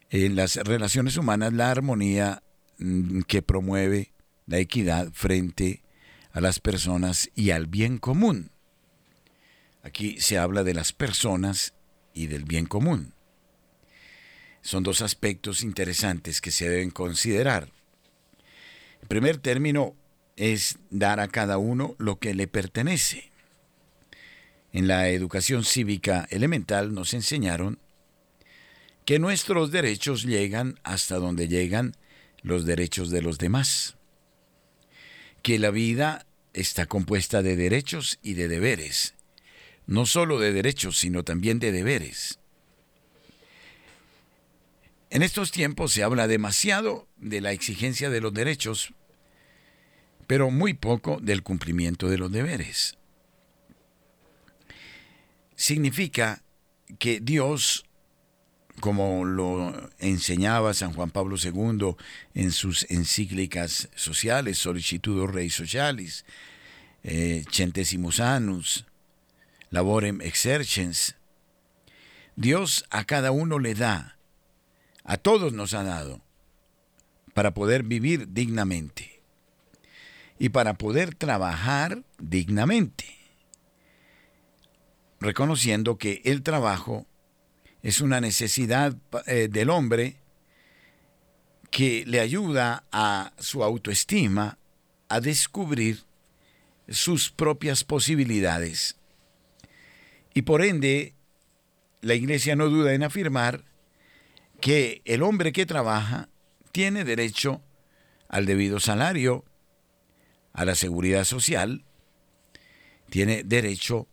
en 0.09 0.35
las 0.35 0.55
relaciones 0.55 1.17
humanas 1.17 1.53
la 1.53 1.71
armonía 1.71 2.43
mm, 2.77 3.21
que 3.21 3.41
promueve 3.41 4.13
la 4.45 4.59
equidad 4.59 5.11
frente 5.13 5.83
a 6.31 6.41
las 6.41 6.59
personas 6.59 7.29
y 7.35 7.51
al 7.51 7.67
bien 7.67 7.97
común. 7.97 8.51
Aquí 9.85 10.19
se 10.19 10.39
habla 10.39 10.63
de 10.63 10.73
las 10.73 10.93
personas 10.93 11.75
y 12.11 12.25
del 12.25 12.43
bien 12.43 12.65
común. 12.65 13.13
son 14.63 14.81
dos 14.81 15.01
aspectos 15.03 15.61
interesantes 15.61 16.41
que 16.41 16.49
se 16.49 16.67
deben 16.67 16.89
considerar. 16.89 17.69
El 19.03 19.07
primer 19.07 19.37
término 19.37 19.95
es 20.37 20.79
dar 20.89 21.19
a 21.19 21.27
cada 21.27 21.59
uno 21.59 21.93
lo 21.99 22.17
que 22.17 22.33
le 22.33 22.47
pertenece. 22.47 23.29
En 24.73 24.87
la 24.87 25.09
educación 25.09 25.63
cívica 25.63 26.25
elemental 26.31 26.95
nos 26.95 27.13
enseñaron 27.13 27.77
que 29.05 29.19
nuestros 29.19 29.69
derechos 29.69 30.23
llegan 30.23 30.79
hasta 30.81 31.17
donde 31.17 31.47
llegan 31.47 31.95
los 32.41 32.65
derechos 32.65 33.11
de 33.11 33.21
los 33.21 33.37
demás, 33.37 33.97
que 35.43 35.59
la 35.59 35.69
vida 35.69 36.25
está 36.53 36.87
compuesta 36.87 37.43
de 37.43 37.55
derechos 37.55 38.17
y 38.23 38.33
de 38.33 38.47
deberes, 38.47 39.13
no 39.87 40.05
solo 40.05 40.39
de 40.39 40.51
derechos, 40.51 40.97
sino 40.97 41.23
también 41.23 41.59
de 41.59 41.71
deberes. 41.71 42.39
En 45.09 45.21
estos 45.21 45.51
tiempos 45.51 45.93
se 45.93 46.03
habla 46.03 46.27
demasiado 46.27 47.07
de 47.17 47.41
la 47.41 47.51
exigencia 47.51 48.09
de 48.09 48.21
los 48.21 48.33
derechos, 48.33 48.93
pero 50.27 50.49
muy 50.49 50.73
poco 50.73 51.19
del 51.21 51.43
cumplimiento 51.43 52.09
de 52.09 52.17
los 52.17 52.31
deberes. 52.31 52.97
Significa 55.55 56.41
que 56.99 57.19
Dios, 57.19 57.85
como 58.79 59.23
lo 59.23 59.89
enseñaba 59.99 60.73
San 60.73 60.93
Juan 60.93 61.11
Pablo 61.11 61.37
II 61.41 61.95
en 62.33 62.51
sus 62.51 62.85
encíclicas 62.89 63.89
sociales, 63.95 64.57
Solicitudo 64.57 65.27
Rei 65.27 65.49
Socialis, 65.49 66.25
eh, 67.03 67.45
Centesimus 67.51 68.19
Annus, 68.19 68.85
Laborem 69.69 70.21
Exercens, 70.21 71.15
Dios 72.35 72.85
a 72.89 73.05
cada 73.05 73.31
uno 73.31 73.59
le 73.59 73.73
da, 73.75 74.17
a 75.03 75.17
todos 75.17 75.53
nos 75.53 75.73
ha 75.73 75.83
dado, 75.83 76.21
para 77.33 77.53
poder 77.53 77.83
vivir 77.83 78.33
dignamente 78.33 79.21
y 80.39 80.49
para 80.49 80.73
poder 80.75 81.15
trabajar 81.15 82.03
dignamente, 82.17 83.05
reconociendo 85.19 85.97
que 85.97 86.21
el 86.25 86.43
trabajo 86.43 87.05
es 87.81 88.01
una 88.01 88.19
necesidad 88.19 88.95
eh, 89.27 89.47
del 89.49 89.69
hombre 89.69 90.17
que 91.71 92.03
le 92.07 92.19
ayuda 92.19 92.83
a 92.91 93.33
su 93.37 93.63
autoestima 93.63 94.57
a 95.09 95.19
descubrir 95.19 96.03
sus 96.89 97.29
propias 97.29 97.83
posibilidades. 97.83 98.95
Y 100.35 100.41
por 100.41 100.61
ende, 100.61 101.15
la 102.01 102.13
Iglesia 102.13 102.57
no 102.57 102.67
duda 102.67 102.93
en 102.93 103.03
afirmar 103.03 103.63
que 104.59 105.01
el 105.05 105.23
hombre 105.23 105.53
que 105.53 105.65
trabaja 105.65 106.27
tiene 106.73 107.05
derecho 107.05 107.63
al 108.27 108.45
debido 108.45 108.81
salario 108.81 109.45
a 110.51 110.65
la 110.65 110.75
seguridad 110.75 111.23
social, 111.23 111.85
tiene 113.09 113.43
derecho 113.43 114.09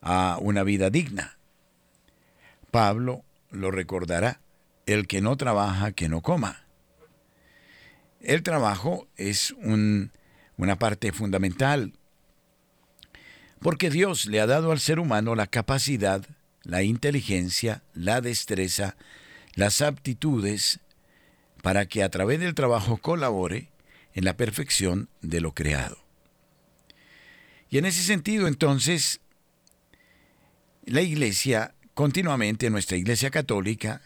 a 0.00 0.38
una 0.40 0.62
vida 0.62 0.88
digna. 0.88 1.36
Pablo 2.70 3.24
lo 3.50 3.72
recordará, 3.72 4.40
el 4.86 5.08
que 5.08 5.20
no 5.20 5.36
trabaja, 5.36 5.90
que 5.90 6.08
no 6.08 6.20
coma. 6.20 6.64
El 8.20 8.44
trabajo 8.44 9.08
es 9.16 9.52
una 9.58 10.78
parte 10.78 11.10
fundamental 11.10 11.92
porque 13.60 13.90
Dios 13.90 14.26
le 14.26 14.40
ha 14.40 14.46
dado 14.46 14.72
al 14.72 14.80
ser 14.80 14.98
humano 14.98 15.34
la 15.34 15.46
capacidad, 15.46 16.26
la 16.62 16.82
inteligencia, 16.82 17.82
la 17.94 18.20
destreza, 18.20 18.96
las 19.54 19.80
aptitudes 19.80 20.80
para 21.62 21.86
que 21.86 22.02
a 22.02 22.10
través 22.10 22.40
del 22.40 22.54
trabajo 22.54 22.98
colabore 22.98 23.70
en 24.14 24.24
la 24.24 24.36
perfección 24.36 25.08
de 25.20 25.40
lo 25.40 25.52
creado. 25.52 25.98
Y 27.68 27.78
en 27.78 27.86
ese 27.86 28.02
sentido, 28.02 28.46
entonces, 28.46 29.20
la 30.84 31.02
Iglesia, 31.02 31.74
continuamente 31.94 32.70
nuestra 32.70 32.96
Iglesia 32.96 33.30
Católica, 33.30 34.00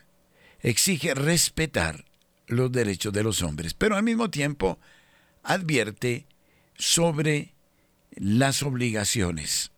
exige 0.60 1.14
respetar 1.14 2.04
los 2.46 2.72
derechos 2.72 3.12
de 3.12 3.22
los 3.22 3.42
hombres, 3.42 3.74
pero 3.74 3.96
al 3.96 4.02
mismo 4.02 4.30
tiempo 4.30 4.78
advierte 5.42 6.26
sobre 6.76 7.54
las 8.14 8.62
obligaciones. 8.62 9.72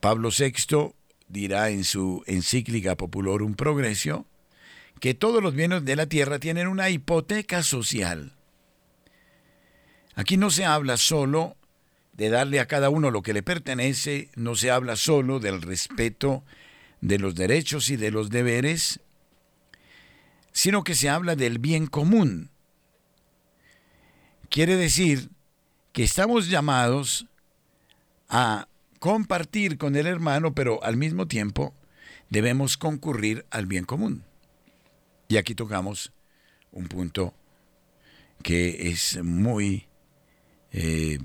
Pablo 0.00 0.30
VI 0.36 0.94
dirá 1.28 1.70
en 1.70 1.84
su 1.84 2.22
encíclica 2.26 2.96
Populorum 2.96 3.54
Progressio 3.54 4.26
que 5.00 5.14
todos 5.14 5.42
los 5.42 5.54
bienes 5.54 5.84
de 5.84 5.96
la 5.96 6.06
tierra 6.06 6.38
tienen 6.38 6.68
una 6.68 6.90
hipoteca 6.90 7.62
social 7.62 8.34
Aquí 10.14 10.36
no 10.36 10.50
se 10.50 10.64
habla 10.64 10.96
solo 10.96 11.56
de 12.12 12.28
darle 12.28 12.60
a 12.60 12.66
cada 12.66 12.90
uno 12.90 13.10
lo 13.10 13.22
que 13.22 13.32
le 13.32 13.42
pertenece, 13.42 14.30
no 14.36 14.54
se 14.54 14.70
habla 14.70 14.96
solo 14.96 15.40
del 15.40 15.60
respeto 15.60 16.44
de 17.00 17.18
los 17.18 17.34
derechos 17.34 17.90
y 17.90 17.96
de 17.96 18.10
los 18.12 18.30
deberes, 18.30 19.00
sino 20.52 20.84
que 20.84 20.94
se 20.94 21.08
habla 21.08 21.34
del 21.34 21.58
bien 21.58 21.86
común. 21.88 22.50
Quiere 24.48 24.76
decir 24.76 25.30
que 25.94 26.02
estamos 26.02 26.48
llamados 26.48 27.26
a 28.28 28.68
compartir 28.98 29.78
con 29.78 29.96
el 29.96 30.06
hermano, 30.06 30.54
pero 30.54 30.82
al 30.82 30.96
mismo 30.96 31.26
tiempo 31.28 31.72
debemos 32.28 32.76
concurrir 32.76 33.46
al 33.50 33.66
bien 33.66 33.84
común. 33.84 34.24
Y 35.28 35.36
aquí 35.36 35.54
tocamos 35.54 36.12
un 36.72 36.88
punto 36.88 37.32
que 38.42 38.90
es 38.90 39.22
muy 39.22 39.86
eh, 40.72 41.18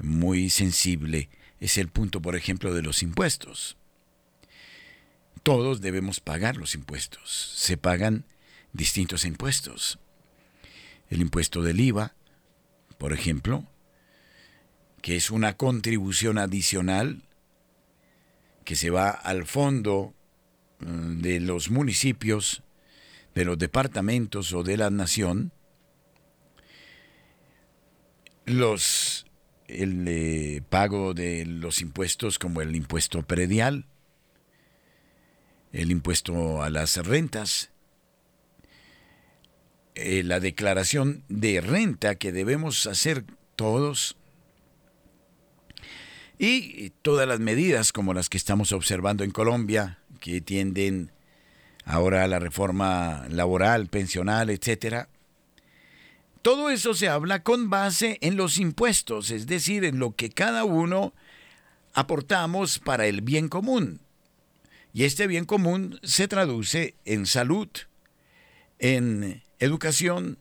muy 0.00 0.50
sensible 0.50 1.30
es 1.60 1.78
el 1.78 1.88
punto, 1.88 2.20
por 2.20 2.36
ejemplo, 2.36 2.74
de 2.74 2.82
los 2.82 3.02
impuestos. 3.02 3.78
Todos 5.42 5.80
debemos 5.80 6.20
pagar 6.20 6.58
los 6.58 6.74
impuestos. 6.74 7.52
Se 7.56 7.78
pagan 7.78 8.24
distintos 8.74 9.24
impuestos. 9.24 9.98
El 11.08 11.22
impuesto 11.22 11.62
del 11.62 11.80
IVA, 11.80 12.14
por 13.00 13.14
ejemplo, 13.14 13.64
que 15.00 15.16
es 15.16 15.30
una 15.30 15.56
contribución 15.56 16.36
adicional 16.36 17.22
que 18.62 18.76
se 18.76 18.90
va 18.90 19.08
al 19.08 19.46
fondo 19.46 20.12
mm, 20.80 21.22
de 21.22 21.40
los 21.40 21.70
municipios, 21.70 22.62
de 23.34 23.46
los 23.46 23.56
departamentos 23.56 24.52
o 24.52 24.62
de 24.62 24.76
la 24.76 24.90
nación, 24.90 25.50
los 28.44 29.24
el 29.66 30.06
eh, 30.06 30.62
pago 30.68 31.14
de 31.14 31.46
los 31.46 31.80
impuestos 31.80 32.38
como 32.38 32.60
el 32.60 32.76
impuesto 32.76 33.22
predial, 33.22 33.86
el 35.72 35.90
impuesto 35.90 36.62
a 36.62 36.68
las 36.68 36.98
rentas, 36.98 37.69
eh, 40.00 40.22
la 40.22 40.40
declaración 40.40 41.22
de 41.28 41.60
renta 41.60 42.14
que 42.14 42.32
debemos 42.32 42.86
hacer 42.86 43.24
todos 43.56 44.16
y 46.38 46.90
todas 47.02 47.28
las 47.28 47.38
medidas 47.38 47.92
como 47.92 48.14
las 48.14 48.30
que 48.30 48.38
estamos 48.38 48.72
observando 48.72 49.24
en 49.24 49.30
Colombia 49.30 49.98
que 50.20 50.40
tienden 50.40 51.12
ahora 51.84 52.24
a 52.24 52.28
la 52.28 52.38
reforma 52.38 53.26
laboral, 53.28 53.88
pensional, 53.88 54.48
etcétera, 54.48 55.08
todo 56.42 56.70
eso 56.70 56.94
se 56.94 57.08
habla 57.08 57.42
con 57.42 57.68
base 57.68 58.16
en 58.22 58.36
los 58.36 58.56
impuestos, 58.56 59.30
es 59.30 59.46
decir, 59.46 59.84
en 59.84 59.98
lo 59.98 60.16
que 60.16 60.30
cada 60.30 60.64
uno 60.64 61.12
aportamos 61.92 62.78
para 62.78 63.06
el 63.06 63.20
bien 63.20 63.48
común. 63.48 64.00
Y 64.94 65.04
este 65.04 65.26
bien 65.26 65.44
común 65.44 66.00
se 66.02 66.28
traduce 66.28 66.94
en 67.04 67.26
salud, 67.26 67.68
en 68.78 69.42
educación, 69.60 70.38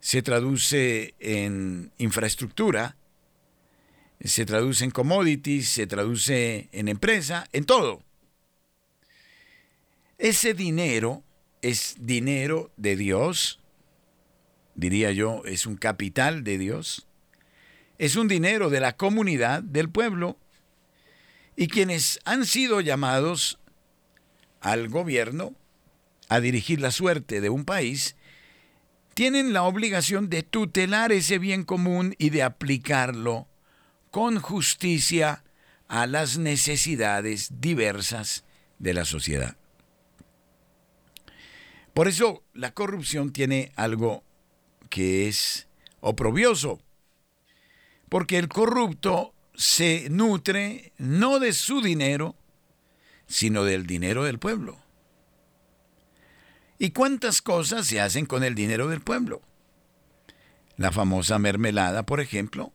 se 0.00 0.22
traduce 0.22 1.14
en 1.20 1.92
infraestructura, 1.98 2.96
se 4.20 4.44
traduce 4.44 4.84
en 4.84 4.90
commodities, 4.90 5.68
se 5.68 5.86
traduce 5.86 6.68
en 6.72 6.88
empresa, 6.88 7.48
en 7.52 7.64
todo. 7.64 8.02
Ese 10.18 10.54
dinero 10.54 11.22
es 11.62 11.94
dinero 12.00 12.72
de 12.76 12.96
Dios 12.96 13.60
diría 14.78 15.10
yo, 15.10 15.42
es 15.44 15.66
un 15.66 15.76
capital 15.76 16.44
de 16.44 16.56
Dios, 16.56 17.08
es 17.98 18.14
un 18.14 18.28
dinero 18.28 18.70
de 18.70 18.78
la 18.78 18.96
comunidad, 18.96 19.60
del 19.60 19.90
pueblo, 19.90 20.38
y 21.56 21.66
quienes 21.66 22.20
han 22.24 22.46
sido 22.46 22.80
llamados 22.80 23.58
al 24.60 24.88
gobierno 24.88 25.52
a 26.28 26.40
dirigir 26.40 26.80
la 26.80 26.90
suerte 26.90 27.40
de 27.40 27.50
un 27.50 27.64
país, 27.64 28.16
tienen 29.14 29.52
la 29.52 29.64
obligación 29.64 30.28
de 30.28 30.42
tutelar 30.42 31.10
ese 31.10 31.38
bien 31.38 31.64
común 31.64 32.14
y 32.18 32.30
de 32.30 32.42
aplicarlo 32.42 33.48
con 34.10 34.38
justicia 34.38 35.42
a 35.88 36.06
las 36.06 36.38
necesidades 36.38 37.60
diversas 37.60 38.44
de 38.78 38.94
la 38.94 39.04
sociedad. 39.04 39.56
Por 41.94 42.06
eso 42.06 42.44
la 42.54 42.72
corrupción 42.72 43.32
tiene 43.32 43.72
algo 43.74 44.22
que 44.88 45.26
es 45.26 45.66
oprobioso, 46.00 46.80
porque 48.08 48.38
el 48.38 48.48
corrupto 48.48 49.34
se 49.54 50.08
nutre 50.10 50.92
no 50.98 51.40
de 51.40 51.52
su 51.52 51.82
dinero, 51.82 52.36
sino 53.26 53.64
del 53.64 53.86
dinero 53.86 54.22
del 54.22 54.38
pueblo. 54.38 54.78
¿Y 56.78 56.90
cuántas 56.90 57.42
cosas 57.42 57.86
se 57.86 58.00
hacen 58.00 58.26
con 58.26 58.44
el 58.44 58.54
dinero 58.54 58.88
del 58.88 59.00
pueblo? 59.00 59.42
La 60.76 60.92
famosa 60.92 61.38
mermelada, 61.38 62.04
por 62.04 62.20
ejemplo, 62.20 62.72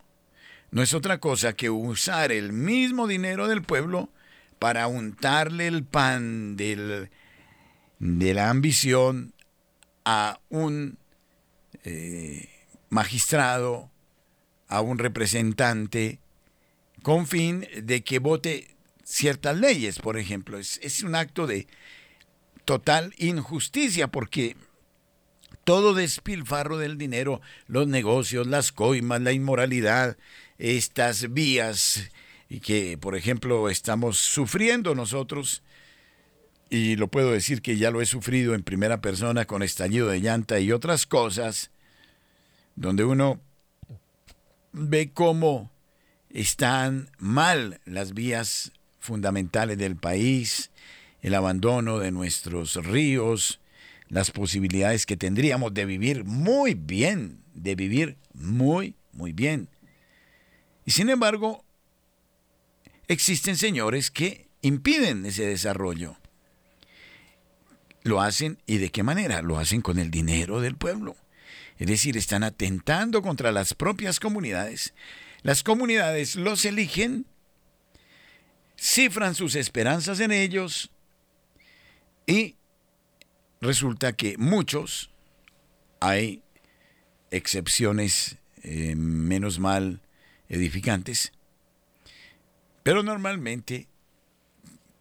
no 0.71 0.81
es 0.81 0.93
otra 0.93 1.19
cosa 1.19 1.53
que 1.53 1.69
usar 1.69 2.31
el 2.31 2.51
mismo 2.51 3.07
dinero 3.07 3.47
del 3.47 3.61
pueblo 3.61 4.09
para 4.59 4.87
untarle 4.87 5.67
el 5.67 5.85
pan 5.85 6.57
del, 6.57 7.09
de 7.99 8.33
la 8.33 8.49
ambición 8.49 9.33
a 10.03 10.39
un 10.49 10.97
eh, 11.85 12.49
magistrado, 12.89 13.89
a 14.67 14.81
un 14.81 14.99
representante, 14.99 16.19
con 17.03 17.27
fin 17.27 17.67
de 17.81 18.03
que 18.03 18.19
vote 18.19 18.75
ciertas 19.03 19.57
leyes, 19.57 19.99
por 19.99 20.17
ejemplo. 20.17 20.57
Es, 20.57 20.79
es 20.81 21.03
un 21.03 21.15
acto 21.15 21.47
de 21.47 21.67
total 22.65 23.13
injusticia 23.17 24.07
porque 24.07 24.55
todo 25.63 25.93
despilfarro 25.93 26.77
del 26.77 26.97
dinero, 26.97 27.41
los 27.67 27.87
negocios, 27.87 28.47
las 28.47 28.71
coimas, 28.71 29.21
la 29.21 29.31
inmoralidad, 29.31 30.17
estas 30.57 31.33
vías 31.33 32.11
y 32.49 32.59
que, 32.59 32.97
por 32.97 33.15
ejemplo, 33.15 33.69
estamos 33.69 34.17
sufriendo 34.17 34.93
nosotros, 34.93 35.63
y 36.69 36.95
lo 36.95 37.07
puedo 37.07 37.31
decir 37.31 37.61
que 37.61 37.77
ya 37.77 37.91
lo 37.91 38.01
he 38.01 38.05
sufrido 38.05 38.55
en 38.55 38.63
primera 38.63 38.99
persona 38.99 39.45
con 39.45 39.61
estallido 39.61 40.07
de 40.07 40.21
llanta 40.21 40.59
y 40.59 40.71
otras 40.71 41.05
cosas, 41.05 41.71
donde 42.75 43.03
uno 43.03 43.39
ve 44.71 45.11
cómo 45.13 45.71
están 46.31 47.09
mal 47.19 47.79
las 47.85 48.13
vías 48.13 48.71
fundamentales 48.99 49.77
del 49.77 49.95
país, 49.95 50.71
el 51.23 51.33
abandono 51.35 51.99
de 51.99 52.11
nuestros 52.11 52.75
ríos, 52.75 53.61
las 54.09 54.29
posibilidades 54.29 55.05
que 55.05 55.17
tendríamos 55.17 55.73
de 55.73 55.85
vivir 55.85 56.25
muy 56.25 56.75
bien, 56.75 57.41
de 57.55 57.75
vivir 57.75 58.17
muy, 58.33 58.95
muy 59.13 59.31
bien. 59.31 59.69
Y 60.85 60.91
sin 60.91 61.09
embargo, 61.09 61.63
existen 63.07 63.55
señores 63.55 64.11
que 64.11 64.49
impiden 64.61 65.25
ese 65.25 65.45
desarrollo. 65.45 66.17
Lo 68.03 68.21
hacen 68.21 68.61
y 68.65 68.77
de 68.77 68.91
qué 68.91 69.01
manera? 69.01 69.41
Lo 69.41 69.57
hacen 69.57 69.81
con 69.81 69.99
el 69.99 70.11
dinero 70.11 70.59
del 70.59 70.75
pueblo. 70.75 71.15
Es 71.79 71.87
decir, 71.87 72.17
están 72.17 72.43
atentando 72.43 73.21
contra 73.21 73.53
las 73.53 73.73
propias 73.73 74.19
comunidades. 74.19 74.93
Las 75.41 75.63
comunidades 75.63 76.35
los 76.35 76.65
eligen, 76.65 77.25
cifran 78.77 79.35
sus 79.35 79.55
esperanzas 79.55 80.19
en 80.19 80.33
ellos 80.33 80.92
y 82.25 82.55
resulta 83.61 84.13
que 84.13 84.37
muchos, 84.37 85.11
hay 85.99 86.43
excepciones 87.31 88.37
eh, 88.63 88.95
menos 88.95 89.59
mal 89.59 90.01
edificantes, 90.49 91.31
pero 92.83 93.01
normalmente, 93.01 93.87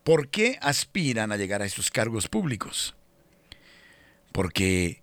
¿por 0.05 0.29
qué 0.29 0.59
aspiran 0.63 1.33
a 1.33 1.37
llegar 1.37 1.63
a 1.63 1.67
estos 1.67 1.91
cargos 1.91 2.29
públicos? 2.29 2.95
Porque 4.33 5.03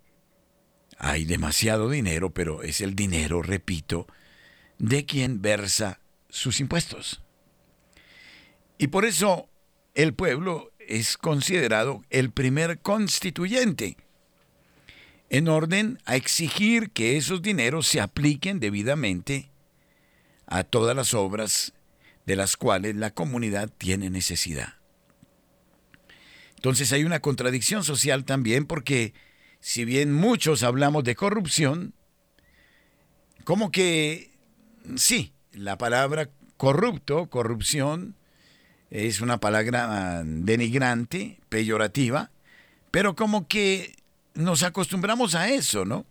hay 0.97 1.25
demasiado 1.25 1.89
dinero, 1.89 2.31
pero 2.31 2.63
es 2.63 2.81
el 2.81 2.95
dinero, 2.95 3.41
repito, 3.41 4.07
de 4.77 5.05
quien 5.05 5.41
versa 5.41 5.99
sus 6.29 6.59
impuestos. 6.59 7.21
Y 8.77 8.87
por 8.87 9.05
eso 9.05 9.49
el 9.93 10.13
pueblo 10.13 10.71
es 10.89 11.17
considerado 11.17 12.03
el 12.09 12.31
primer 12.31 12.79
constituyente, 12.79 13.95
en 15.29 15.47
orden 15.47 15.99
a 16.05 16.15
exigir 16.15 16.89
que 16.89 17.15
esos 17.15 17.43
dineros 17.43 17.87
se 17.87 18.01
apliquen 18.01 18.59
debidamente 18.59 19.51
a 20.47 20.63
todas 20.63 20.95
las 20.95 21.13
obras 21.13 21.73
de 22.25 22.35
las 22.35 22.57
cuales 22.57 22.95
la 22.95 23.11
comunidad 23.11 23.69
tiene 23.77 24.09
necesidad. 24.09 24.73
Entonces 26.55 26.91
hay 26.91 27.03
una 27.03 27.19
contradicción 27.19 27.83
social 27.83 28.25
también 28.25 28.65
porque 28.65 29.13
si 29.59 29.85
bien 29.85 30.11
muchos 30.11 30.63
hablamos 30.63 31.03
de 31.03 31.15
corrupción, 31.15 31.93
como 33.43 33.71
que 33.71 34.31
sí, 34.95 35.33
la 35.51 35.77
palabra 35.77 36.31
corrupto, 36.57 37.29
corrupción, 37.29 38.15
es 38.91 39.21
una 39.21 39.39
palabra 39.39 40.23
denigrante, 40.25 41.39
peyorativa, 41.49 42.31
pero 42.91 43.15
como 43.15 43.47
que 43.47 43.95
nos 44.33 44.63
acostumbramos 44.63 45.35
a 45.35 45.49
eso, 45.49 45.85
¿no? 45.85 46.05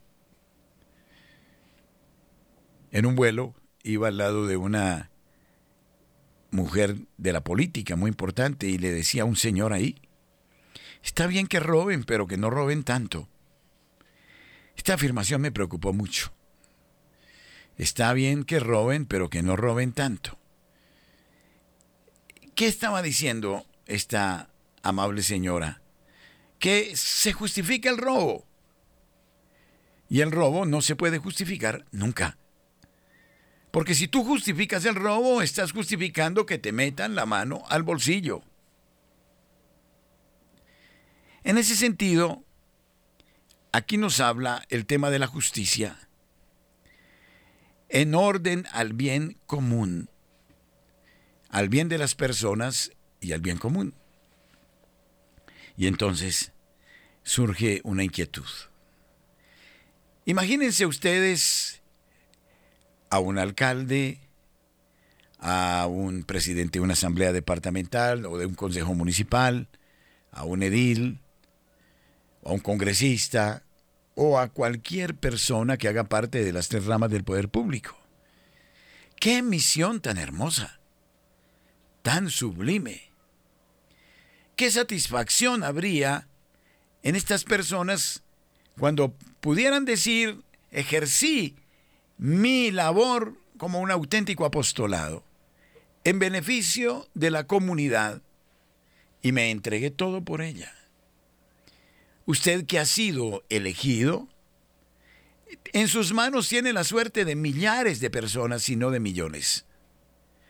En 2.91 3.07
un 3.07 3.17
vuelo 3.17 3.55
iba 3.83 4.09
al 4.09 4.19
lado 4.19 4.47
de 4.47 4.57
una 4.57 5.11
mujer 6.51 6.97
de 7.17 7.33
la 7.33 7.43
política 7.43 7.97
muy 7.97 8.09
importante 8.09 8.69
y 8.69 8.79
le 8.79 8.93
decía 8.93 9.23
a 9.23 9.27
un 9.27 9.37
señor 9.37 9.73
ahí, 9.73 9.97
está 11.03 11.27
bien 11.27 11.47
que 11.47 11.61
roben, 11.61 12.05
pero 12.05 12.27
que 12.27 12.37
no 12.37 12.51
roben 12.51 12.85
tanto. 12.85 13.29
Esta 14.77 14.95
afirmación 14.95 15.41
me 15.41 15.53
preocupó 15.53 15.93
mucho. 15.93 16.33
Está 17.77 18.13
bien 18.13 18.45
que 18.45 18.61
roben, 18.61 19.07
pero 19.07 19.29
que 19.29 19.43
no 19.43 19.57
roben 19.57 19.93
tanto. 19.93 20.38
¿Qué 22.59 22.67
estaba 22.67 23.03
diciendo 23.03 23.65
esta 23.87 24.51
amable 24.83 25.23
señora? 25.23 25.81
Que 26.59 26.97
se 26.97 27.33
justifica 27.33 27.89
el 27.89 27.99
robo. 27.99 28.49
Y 30.09 30.23
el 30.23 30.33
robo 30.33 30.67
no 30.67 30.83
se 30.83 30.97
puede 30.97 31.19
justificar 31.19 31.85
nunca. 31.93 32.37
Porque 33.71 33.95
si 33.95 34.09
tú 34.09 34.25
justificas 34.25 34.85
el 34.87 34.97
robo, 34.97 35.41
estás 35.41 35.71
justificando 35.71 36.47
que 36.47 36.59
te 36.59 36.73
metan 36.73 37.15
la 37.15 37.27
mano 37.27 37.63
al 37.69 37.85
bolsillo. 37.85 38.43
En 41.45 41.59
ese 41.59 41.77
sentido, 41.77 42.43
aquí 43.71 43.99
nos 43.99 44.19
habla 44.19 44.67
el 44.69 44.85
tema 44.85 45.11
de 45.11 45.21
la 45.21 45.29
justicia 45.29 46.09
en 47.89 48.17
orden 48.17 48.67
al 48.73 48.95
bien 48.95 49.39
común 49.47 50.11
al 51.49 51.69
bien 51.69 51.89
de 51.89 51.99
las 51.99 52.15
personas 52.15 52.93
y 53.21 53.33
al 53.33 53.41
bien 53.41 53.59
común. 53.59 53.95
Y 55.77 55.87
entonces 55.87 56.53
surge 57.23 57.81
una 57.85 58.05
inquietud. 58.05 58.47
Imagínense 60.25 60.87
ustedes 60.87 61.83
a 63.11 63.19
un 63.19 63.39
alcalde, 63.39 64.21
a 65.39 65.87
un 65.89 66.25
presidente 66.25 66.79
de 66.79 66.85
una 66.85 66.93
asamblea 66.95 67.33
departamental 67.33 68.27
o 68.27 68.39
de 68.39 68.47
un 68.47 68.55
consejo 68.55 68.95
municipal, 68.95 69.69
a 70.33 70.45
un 70.45 70.63
edil, 70.63 71.21
a 72.45 72.53
un 72.53 72.61
congresista 72.61 73.63
o 74.15 74.39
a 74.39 74.49
cualquier 74.49 75.15
persona 75.15 75.77
que 75.77 75.89
haga 75.89 76.05
parte 76.05 76.45
de 76.45 76.53
las 76.53 76.69
tres 76.69 76.87
ramas 76.87 77.11
del 77.11 77.25
poder 77.25 77.49
público. 77.49 77.97
¡Qué 79.17 79.43
misión 79.43 80.01
tan 80.01 80.19
hermosa! 80.19 80.79
Tan 82.03 82.31
sublime. 82.31 83.11
¿Qué 84.57 84.71
satisfacción 84.71 85.63
habría 85.63 86.27
en 87.03 87.15
estas 87.17 87.45
personas 87.45 88.23
cuando 88.79 89.15
pudieran 89.41 89.85
decir, 89.85 90.43
ejercí 90.71 91.57
mi 92.17 92.71
labor 92.71 93.35
como 93.57 93.81
un 93.81 93.91
auténtico 93.91 94.45
apostolado 94.45 95.25
en 96.05 96.19
beneficio 96.19 97.09
de 97.15 97.31
la 97.31 97.47
comunidad 97.47 98.23
y 99.23 99.33
me 99.33 99.51
entregué 99.51 99.91
todo 99.91 100.25
por 100.25 100.43
ella? 100.43 100.75
Usted 102.27 102.67
que 102.67 102.79
ha 102.79 102.85
sido 102.85 103.45
elegido, 103.49 104.29
en 105.73 105.89
sus 105.89 106.13
manos 106.13 106.49
tiene 106.49 106.73
la 106.73 106.85
suerte 106.85 107.25
de 107.25 107.37
millares 107.37 108.01
de 108.01 108.11
personas 108.11 108.69
y 108.69 108.77
no 108.77 108.91
de 108.91 109.01
millones. 109.01 109.65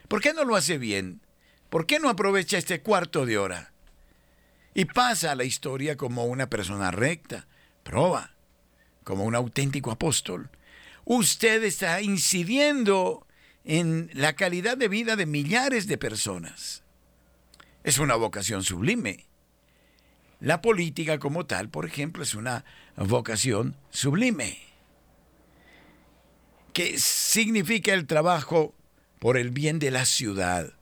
¿Por 0.09 0.20
qué 0.20 0.32
no 0.32 0.44
lo 0.44 0.57
hace 0.57 0.78
bien? 0.78 1.20
¿Por 1.68 1.86
qué 1.86 1.98
no 1.98 2.08
aprovecha 2.08 2.56
este 2.56 2.80
cuarto 2.80 3.26
de 3.26 3.38
hora? 3.38 3.72
Y 4.74 4.86
pasa 4.86 5.32
a 5.32 5.34
la 5.34 5.44
historia 5.44 5.96
como 5.96 6.24
una 6.24 6.48
persona 6.48 6.90
recta, 6.90 7.46
proba, 7.82 8.34
como 9.04 9.24
un 9.24 9.34
auténtico 9.34 9.90
apóstol. 9.90 10.50
Usted 11.04 11.64
está 11.64 12.00
incidiendo 12.00 13.26
en 13.64 14.10
la 14.14 14.34
calidad 14.34 14.76
de 14.76 14.88
vida 14.88 15.16
de 15.16 15.26
millares 15.26 15.86
de 15.86 15.98
personas. 15.98 16.84
Es 17.84 17.98
una 17.98 18.16
vocación 18.16 18.62
sublime. 18.64 19.26
la 20.40 20.62
política 20.62 21.18
como 21.18 21.46
tal, 21.46 21.68
por 21.68 21.84
ejemplo, 21.84 22.22
es 22.22 22.34
una 22.34 22.64
vocación 22.96 23.76
sublime, 23.90 24.58
que 26.72 26.98
significa 26.98 27.92
el 27.92 28.06
trabajo 28.06 28.72
por 29.18 29.36
el 29.36 29.50
bien 29.50 29.80
de 29.80 29.90
la 29.90 30.04
ciudad, 30.04 30.77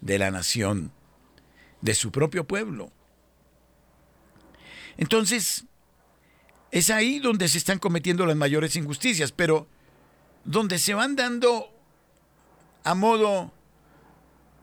de 0.00 0.18
la 0.18 0.30
nación, 0.30 0.92
de 1.80 1.94
su 1.94 2.10
propio 2.10 2.44
pueblo. 2.44 2.90
Entonces, 4.96 5.64
es 6.70 6.90
ahí 6.90 7.18
donde 7.18 7.48
se 7.48 7.58
están 7.58 7.78
cometiendo 7.78 8.26
las 8.26 8.36
mayores 8.36 8.76
injusticias, 8.76 9.32
pero 9.32 9.66
donde 10.44 10.78
se 10.78 10.94
van 10.94 11.16
dando 11.16 11.72
a 12.84 12.94
modo 12.94 13.52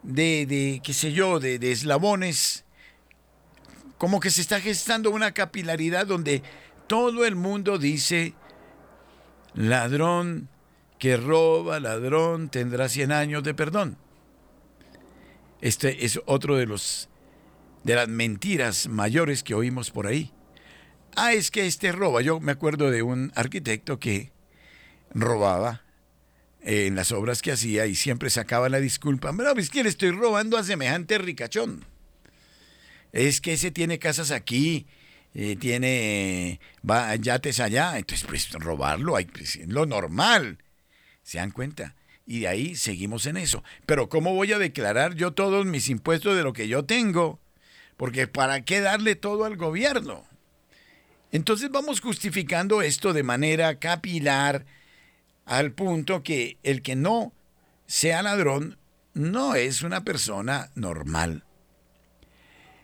de, 0.03 0.45
de 0.45 0.81
qué 0.83 0.93
sé 0.93 1.11
yo, 1.11 1.39
de, 1.39 1.59
de 1.59 1.71
eslabones, 1.71 2.65
como 3.97 4.19
que 4.19 4.29
se 4.29 4.41
está 4.41 4.59
gestando 4.61 5.11
una 5.11 5.31
capilaridad 5.31 6.05
donde 6.05 6.43
todo 6.87 7.25
el 7.25 7.35
mundo 7.35 7.77
dice, 7.77 8.33
ladrón 9.53 10.49
que 10.99 11.17
roba, 11.17 11.79
ladrón 11.79 12.49
tendrá 12.49 12.89
100 12.89 13.11
años 13.11 13.43
de 13.43 13.53
perdón. 13.53 13.97
Este 15.61 16.05
es 16.05 16.19
otro 16.25 16.55
de 16.57 16.65
los 16.65 17.09
de 17.83 17.95
las 17.95 18.07
mentiras 18.09 18.87
mayores 18.87 19.43
que 19.43 19.53
oímos 19.53 19.91
por 19.91 20.07
ahí. 20.07 20.33
Ah, 21.15 21.33
es 21.33 21.51
que 21.51 21.65
este 21.65 21.91
roba. 21.91 22.21
Yo 22.21 22.39
me 22.39 22.51
acuerdo 22.51 22.91
de 22.91 23.01
un 23.01 23.31
arquitecto 23.35 23.99
que 23.99 24.31
robaba 25.13 25.83
en 26.61 26.95
las 26.95 27.11
obras 27.11 27.41
que 27.41 27.53
hacía 27.53 27.85
y 27.85 27.95
siempre 27.95 28.29
sacaba 28.29 28.69
la 28.69 28.79
disculpa. 28.79 29.33
Pero 29.35 29.57
es 29.57 29.69
que 29.69 29.83
le 29.83 29.89
estoy 29.89 30.11
robando 30.11 30.57
a 30.57 30.63
semejante 30.63 31.17
ricachón. 31.17 31.85
Es 33.13 33.41
que 33.41 33.53
ese 33.53 33.71
tiene 33.71 33.99
casas 33.99 34.31
aquí, 34.31 34.85
eh, 35.33 35.55
tiene 35.55 36.59
va, 36.87 37.15
yates 37.15 37.59
allá. 37.59 37.97
Entonces, 37.97 38.27
pues 38.27 38.51
robarlo 38.51 39.15
hay, 39.15 39.25
pues, 39.25 39.55
es 39.55 39.67
lo 39.69 39.85
normal. 39.85 40.57
¿Se 41.23 41.37
dan 41.37 41.51
cuenta? 41.51 41.95
Y 42.27 42.41
de 42.41 42.49
ahí 42.49 42.75
seguimos 42.75 43.25
en 43.25 43.37
eso. 43.37 43.63
Pero 43.85 44.09
¿cómo 44.09 44.35
voy 44.35 44.51
a 44.51 44.59
declarar 44.59 45.15
yo 45.15 45.31
todos 45.31 45.65
mis 45.65 45.87
impuestos 45.87 46.35
de 46.35 46.43
lo 46.43 46.51
que 46.51 46.67
yo 46.67 46.83
tengo? 46.83 47.39
Porque 47.95 48.27
¿para 48.27 48.65
qué 48.65 48.81
darle 48.81 49.15
todo 49.15 49.45
al 49.45 49.55
gobierno? 49.55 50.25
Entonces 51.31 51.71
vamos 51.71 52.01
justificando 52.01 52.81
esto 52.81 53.13
de 53.13 53.23
manera 53.23 53.79
capilar 53.79 54.65
al 55.45 55.71
punto 55.71 56.21
que 56.21 56.57
el 56.63 56.81
que 56.81 56.97
no 56.97 57.33
sea 57.85 58.21
ladrón 58.21 58.77
no 59.13 59.55
es 59.55 59.81
una 59.81 60.03
persona 60.03 60.69
normal. 60.75 61.45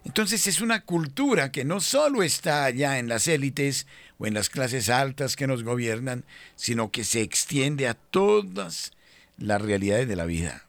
Entonces 0.06 0.48
es 0.48 0.62
una 0.62 0.86
cultura 0.86 1.52
que 1.52 1.66
no 1.66 1.82
solo 1.82 2.24
está 2.24 2.64
allá 2.64 2.98
en 2.98 3.10
las 3.10 3.28
élites 3.28 3.88
o 4.18 4.26
en 4.26 4.34
las 4.34 4.50
clases 4.50 4.90
altas 4.90 5.36
que 5.36 5.48
nos 5.48 5.64
gobiernan, 5.64 6.24
sino 6.56 6.92
que 6.92 7.04
se 7.04 7.22
extiende 7.22 7.88
a 7.88 7.94
todas 7.94 8.93
las 9.38 9.62
realidades 9.62 10.08
de 10.08 10.16
la 10.16 10.26
vida. 10.26 10.68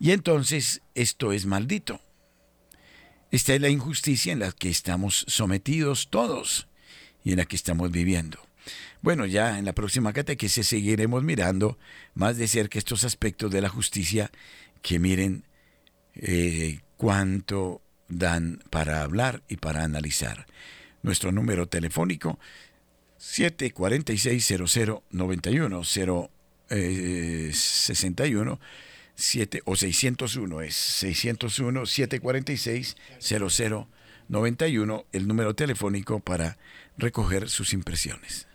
Y 0.00 0.12
entonces 0.12 0.82
esto 0.94 1.32
es 1.32 1.46
maldito. 1.46 2.00
Esta 3.30 3.54
es 3.54 3.60
la 3.60 3.68
injusticia 3.68 4.32
en 4.32 4.38
la 4.38 4.52
que 4.52 4.70
estamos 4.70 5.24
sometidos 5.28 6.08
todos 6.08 6.68
y 7.24 7.32
en 7.32 7.38
la 7.38 7.44
que 7.44 7.56
estamos 7.56 7.90
viviendo. 7.90 8.38
Bueno, 9.02 9.26
ya 9.26 9.58
en 9.58 9.64
la 9.64 9.74
próxima 9.74 10.12
catequesis 10.12 10.66
seguiremos 10.66 11.22
mirando 11.22 11.78
más 12.14 12.36
de 12.36 12.48
cerca 12.48 12.78
estos 12.78 13.04
aspectos 13.04 13.50
de 13.50 13.60
la 13.60 13.68
justicia 13.68 14.30
que 14.82 14.98
miren 14.98 15.44
eh, 16.14 16.80
cuánto 16.96 17.82
dan 18.08 18.62
para 18.70 19.02
hablar 19.02 19.42
y 19.48 19.56
para 19.56 19.84
analizar. 19.84 20.46
Nuestro 21.02 21.32
número 21.32 21.68
telefónico 21.68 22.38
746-0091 26.68 27.52
061 27.52 28.60
7 29.18 29.62
o 29.64 29.74
601 29.74 30.62
es 30.62 30.74
601 30.76 31.86
746 31.86 32.96
0091 33.18 35.06
el 35.10 35.26
número 35.26 35.54
telefónico 35.56 36.20
para 36.20 36.56
recoger 36.96 37.48
sus 37.48 37.72
impresiones. 37.72 38.46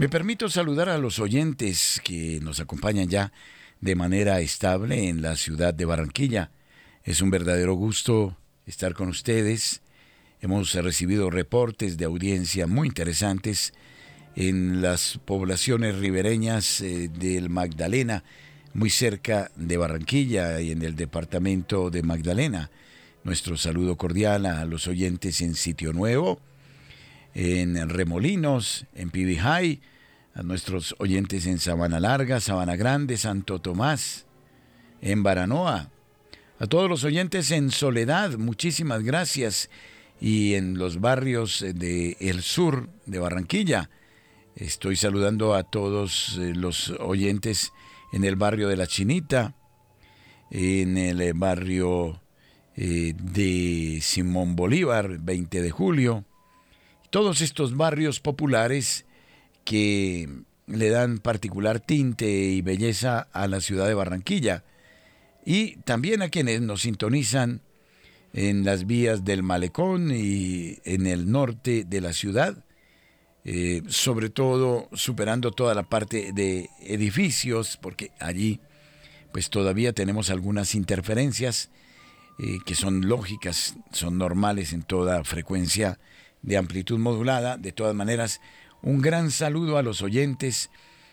Me 0.00 0.08
permito 0.08 0.48
saludar 0.48 0.88
a 0.88 0.96
los 0.96 1.18
oyentes 1.18 2.00
que 2.02 2.40
nos 2.40 2.58
acompañan 2.58 3.10
ya 3.10 3.34
de 3.82 3.94
manera 3.94 4.40
estable 4.40 5.10
en 5.10 5.20
la 5.20 5.36
ciudad 5.36 5.74
de 5.74 5.84
Barranquilla. 5.84 6.50
Es 7.04 7.20
un 7.20 7.28
verdadero 7.28 7.74
gusto 7.74 8.34
estar 8.64 8.94
con 8.94 9.10
ustedes. 9.10 9.82
Hemos 10.40 10.72
recibido 10.72 11.28
reportes 11.28 11.98
de 11.98 12.06
audiencia 12.06 12.66
muy 12.66 12.88
interesantes 12.88 13.74
en 14.36 14.80
las 14.80 15.20
poblaciones 15.26 15.98
ribereñas 15.98 16.80
eh, 16.80 17.10
del 17.10 17.50
Magdalena, 17.50 18.24
muy 18.72 18.88
cerca 18.88 19.50
de 19.54 19.76
Barranquilla 19.76 20.62
y 20.62 20.70
en 20.70 20.80
el 20.80 20.96
departamento 20.96 21.90
de 21.90 22.02
Magdalena. 22.02 22.70
Nuestro 23.22 23.58
saludo 23.58 23.98
cordial 23.98 24.46
a 24.46 24.64
los 24.64 24.88
oyentes 24.88 25.42
en 25.42 25.54
Sitio 25.54 25.92
Nuevo, 25.92 26.40
en 27.34 27.86
Remolinos, 27.90 28.86
en 28.94 29.10
Pibijay, 29.10 29.82
a 30.40 30.42
nuestros 30.42 30.94
oyentes 30.98 31.44
en 31.44 31.58
Sabana 31.58 32.00
Larga, 32.00 32.40
Sabana 32.40 32.74
Grande, 32.74 33.18
Santo 33.18 33.58
Tomás, 33.58 34.24
en 35.02 35.22
Baranoa, 35.22 35.90
a 36.58 36.66
todos 36.66 36.88
los 36.88 37.04
oyentes 37.04 37.50
en 37.50 37.70
Soledad, 37.70 38.38
muchísimas 38.38 39.02
gracias, 39.02 39.68
y 40.18 40.54
en 40.54 40.78
los 40.78 40.98
barrios 40.98 41.62
del 41.74 42.16
el 42.20 42.40
sur 42.40 42.88
de 43.04 43.18
Barranquilla. 43.18 43.90
Estoy 44.56 44.96
saludando 44.96 45.54
a 45.54 45.62
todos 45.62 46.38
eh, 46.38 46.54
los 46.54 46.88
oyentes 47.00 47.72
en 48.10 48.24
el 48.24 48.36
barrio 48.36 48.68
de 48.68 48.78
La 48.78 48.86
Chinita, 48.86 49.54
en 50.50 50.96
el 50.96 51.34
barrio 51.34 52.22
eh, 52.76 53.12
de 53.14 53.98
Simón 54.00 54.56
Bolívar, 54.56 55.18
20 55.18 55.60
de 55.60 55.70
julio, 55.70 56.24
todos 57.10 57.42
estos 57.42 57.76
barrios 57.76 58.20
populares 58.20 59.04
que 59.64 60.28
le 60.66 60.88
dan 60.90 61.18
particular 61.18 61.80
tinte 61.80 62.30
y 62.30 62.62
belleza 62.62 63.28
a 63.32 63.48
la 63.48 63.60
ciudad 63.60 63.86
de 63.86 63.94
Barranquilla 63.94 64.64
y 65.44 65.76
también 65.78 66.22
a 66.22 66.28
quienes 66.28 66.60
nos 66.60 66.82
sintonizan 66.82 67.62
en 68.32 68.64
las 68.64 68.86
vías 68.86 69.24
del 69.24 69.42
malecón 69.42 70.10
y 70.14 70.78
en 70.84 71.06
el 71.06 71.30
norte 71.30 71.84
de 71.84 72.00
la 72.00 72.12
ciudad, 72.12 72.64
eh, 73.44 73.82
sobre 73.88 74.30
todo 74.30 74.88
superando 74.92 75.50
toda 75.50 75.74
la 75.74 75.82
parte 75.82 76.32
de 76.32 76.68
edificios, 76.80 77.78
porque 77.80 78.12
allí 78.20 78.60
pues 79.32 79.50
todavía 79.50 79.92
tenemos 79.92 80.30
algunas 80.30 80.74
interferencias 80.74 81.70
eh, 82.38 82.58
que 82.64 82.74
son 82.74 83.08
lógicas, 83.08 83.76
son 83.92 84.18
normales 84.18 84.72
en 84.72 84.82
toda 84.82 85.24
frecuencia 85.24 85.98
de 86.42 86.56
amplitud 86.56 86.98
modulada. 86.98 87.56
De 87.56 87.72
todas 87.72 87.94
maneras, 87.94 88.40
un 88.82 89.00
gran 89.00 89.30
saludo 89.30 89.78
a 89.78 89.82
los 89.82 90.02
oyentes 90.02 90.70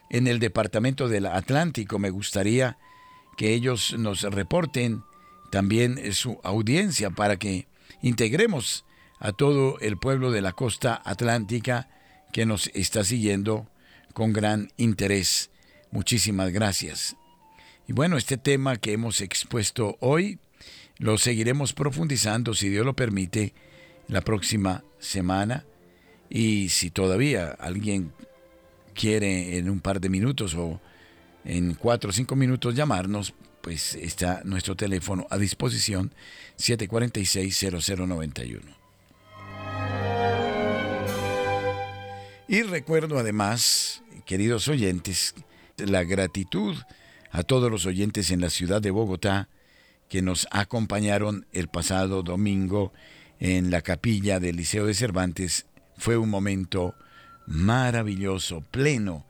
en 0.10 0.28
el 0.28 0.40
departamento 0.40 1.08
del 1.08 1.26
Atlántico. 1.26 2.00
Me 2.00 2.10
gustaría 2.10 2.78
que 3.36 3.54
ellos 3.54 3.96
nos 3.98 4.24
reporten 4.24 5.04
también 5.52 6.14
su 6.14 6.40
audiencia 6.44 7.10
para 7.10 7.38
que 7.38 7.68
integremos 8.02 8.86
a 9.20 9.32
todo 9.32 9.80
el 9.80 9.98
pueblo 9.98 10.32
de 10.32 10.42
la 10.42 10.52
costa 10.52 11.02
atlántica 11.04 11.90
que 12.32 12.46
nos 12.46 12.68
está 12.74 13.04
siguiendo 13.04 13.70
con 14.14 14.34
gran 14.34 14.72
interés. 14.78 15.50
Muchísimas 15.92 16.52
gracias. 16.52 17.16
Y 17.88 17.94
bueno, 17.94 18.18
este 18.18 18.38
tema 18.38 18.76
que 18.76 18.94
hemos 18.94 19.22
expuesto 19.22 19.98
hoy 20.02 20.40
lo 20.98 21.18
seguiremos 21.18 21.74
profundizando, 21.74 22.54
si 22.54 22.70
Dios 22.70 22.86
lo 22.86 22.96
permite, 22.96 23.54
la 24.08 24.22
próxima 24.22 24.84
semana. 25.00 25.66
Y 26.30 26.68
si 26.70 26.90
todavía 26.90 27.56
alguien 27.60 28.12
quiere 28.94 29.58
en 29.58 29.70
un 29.70 29.80
par 29.80 30.02
de 30.02 30.10
minutos 30.10 30.54
o 30.56 30.82
en 31.46 31.76
cuatro 31.76 32.10
o 32.10 32.14
cinco 32.14 32.36
minutos 32.36 32.76
llamarnos, 32.76 33.34
pues 33.62 33.96
está 33.96 34.42
nuestro 34.44 34.76
teléfono 34.76 35.26
a 35.30 35.38
disposición 35.38 36.12
746-0091. 36.58 38.60
Y 42.50 42.62
recuerdo 42.64 43.20
además, 43.20 44.02
queridos 44.26 44.70
oyentes, 44.70 45.36
la 45.78 46.06
gratitud 46.06 46.78
a 47.32 47.44
todos 47.44 47.70
los 47.70 47.86
oyentes 47.86 48.32
en 48.32 48.40
la 48.40 48.50
ciudad 48.50 48.82
de 48.82 48.92
Bogotá 48.92 49.50
que 50.08 50.22
nos 50.22 50.48
acompañaron 50.52 51.46
el 51.52 51.68
pasado 51.68 52.24
domingo 52.24 52.94
en 53.40 53.70
la 53.70 53.82
capilla 53.82 54.40
del 54.40 54.56
Liceo 54.56 54.86
de 54.86 54.94
Cervantes. 54.94 55.66
Fue 55.98 56.18
un 56.18 56.30
momento 56.30 56.96
maravilloso, 57.46 58.62
pleno 58.62 59.26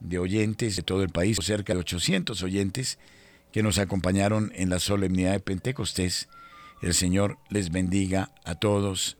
de 0.00 0.18
oyentes 0.18 0.76
de 0.76 0.82
todo 0.82 1.02
el 1.02 1.10
país, 1.10 1.38
cerca 1.40 1.74
de 1.74 1.80
800 1.80 2.42
oyentes 2.42 2.98
que 3.52 3.62
nos 3.62 3.78
acompañaron 3.78 4.52
en 4.54 4.70
la 4.70 4.78
solemnidad 4.78 5.32
de 5.32 5.40
Pentecostés. 5.40 6.28
El 6.80 6.94
Señor 6.94 7.38
les 7.50 7.70
bendiga 7.70 8.30
a 8.44 8.54
todos 8.54 9.18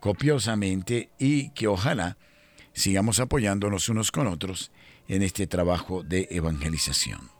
copiosamente 0.00 1.10
y 1.18 1.50
que 1.50 1.66
ojalá 1.66 2.16
sigamos 2.72 3.20
apoyándonos 3.20 3.88
unos 3.88 4.10
con 4.10 4.26
otros 4.26 4.70
en 5.08 5.22
este 5.22 5.46
trabajo 5.46 6.02
de 6.02 6.28
evangelización. 6.30 7.33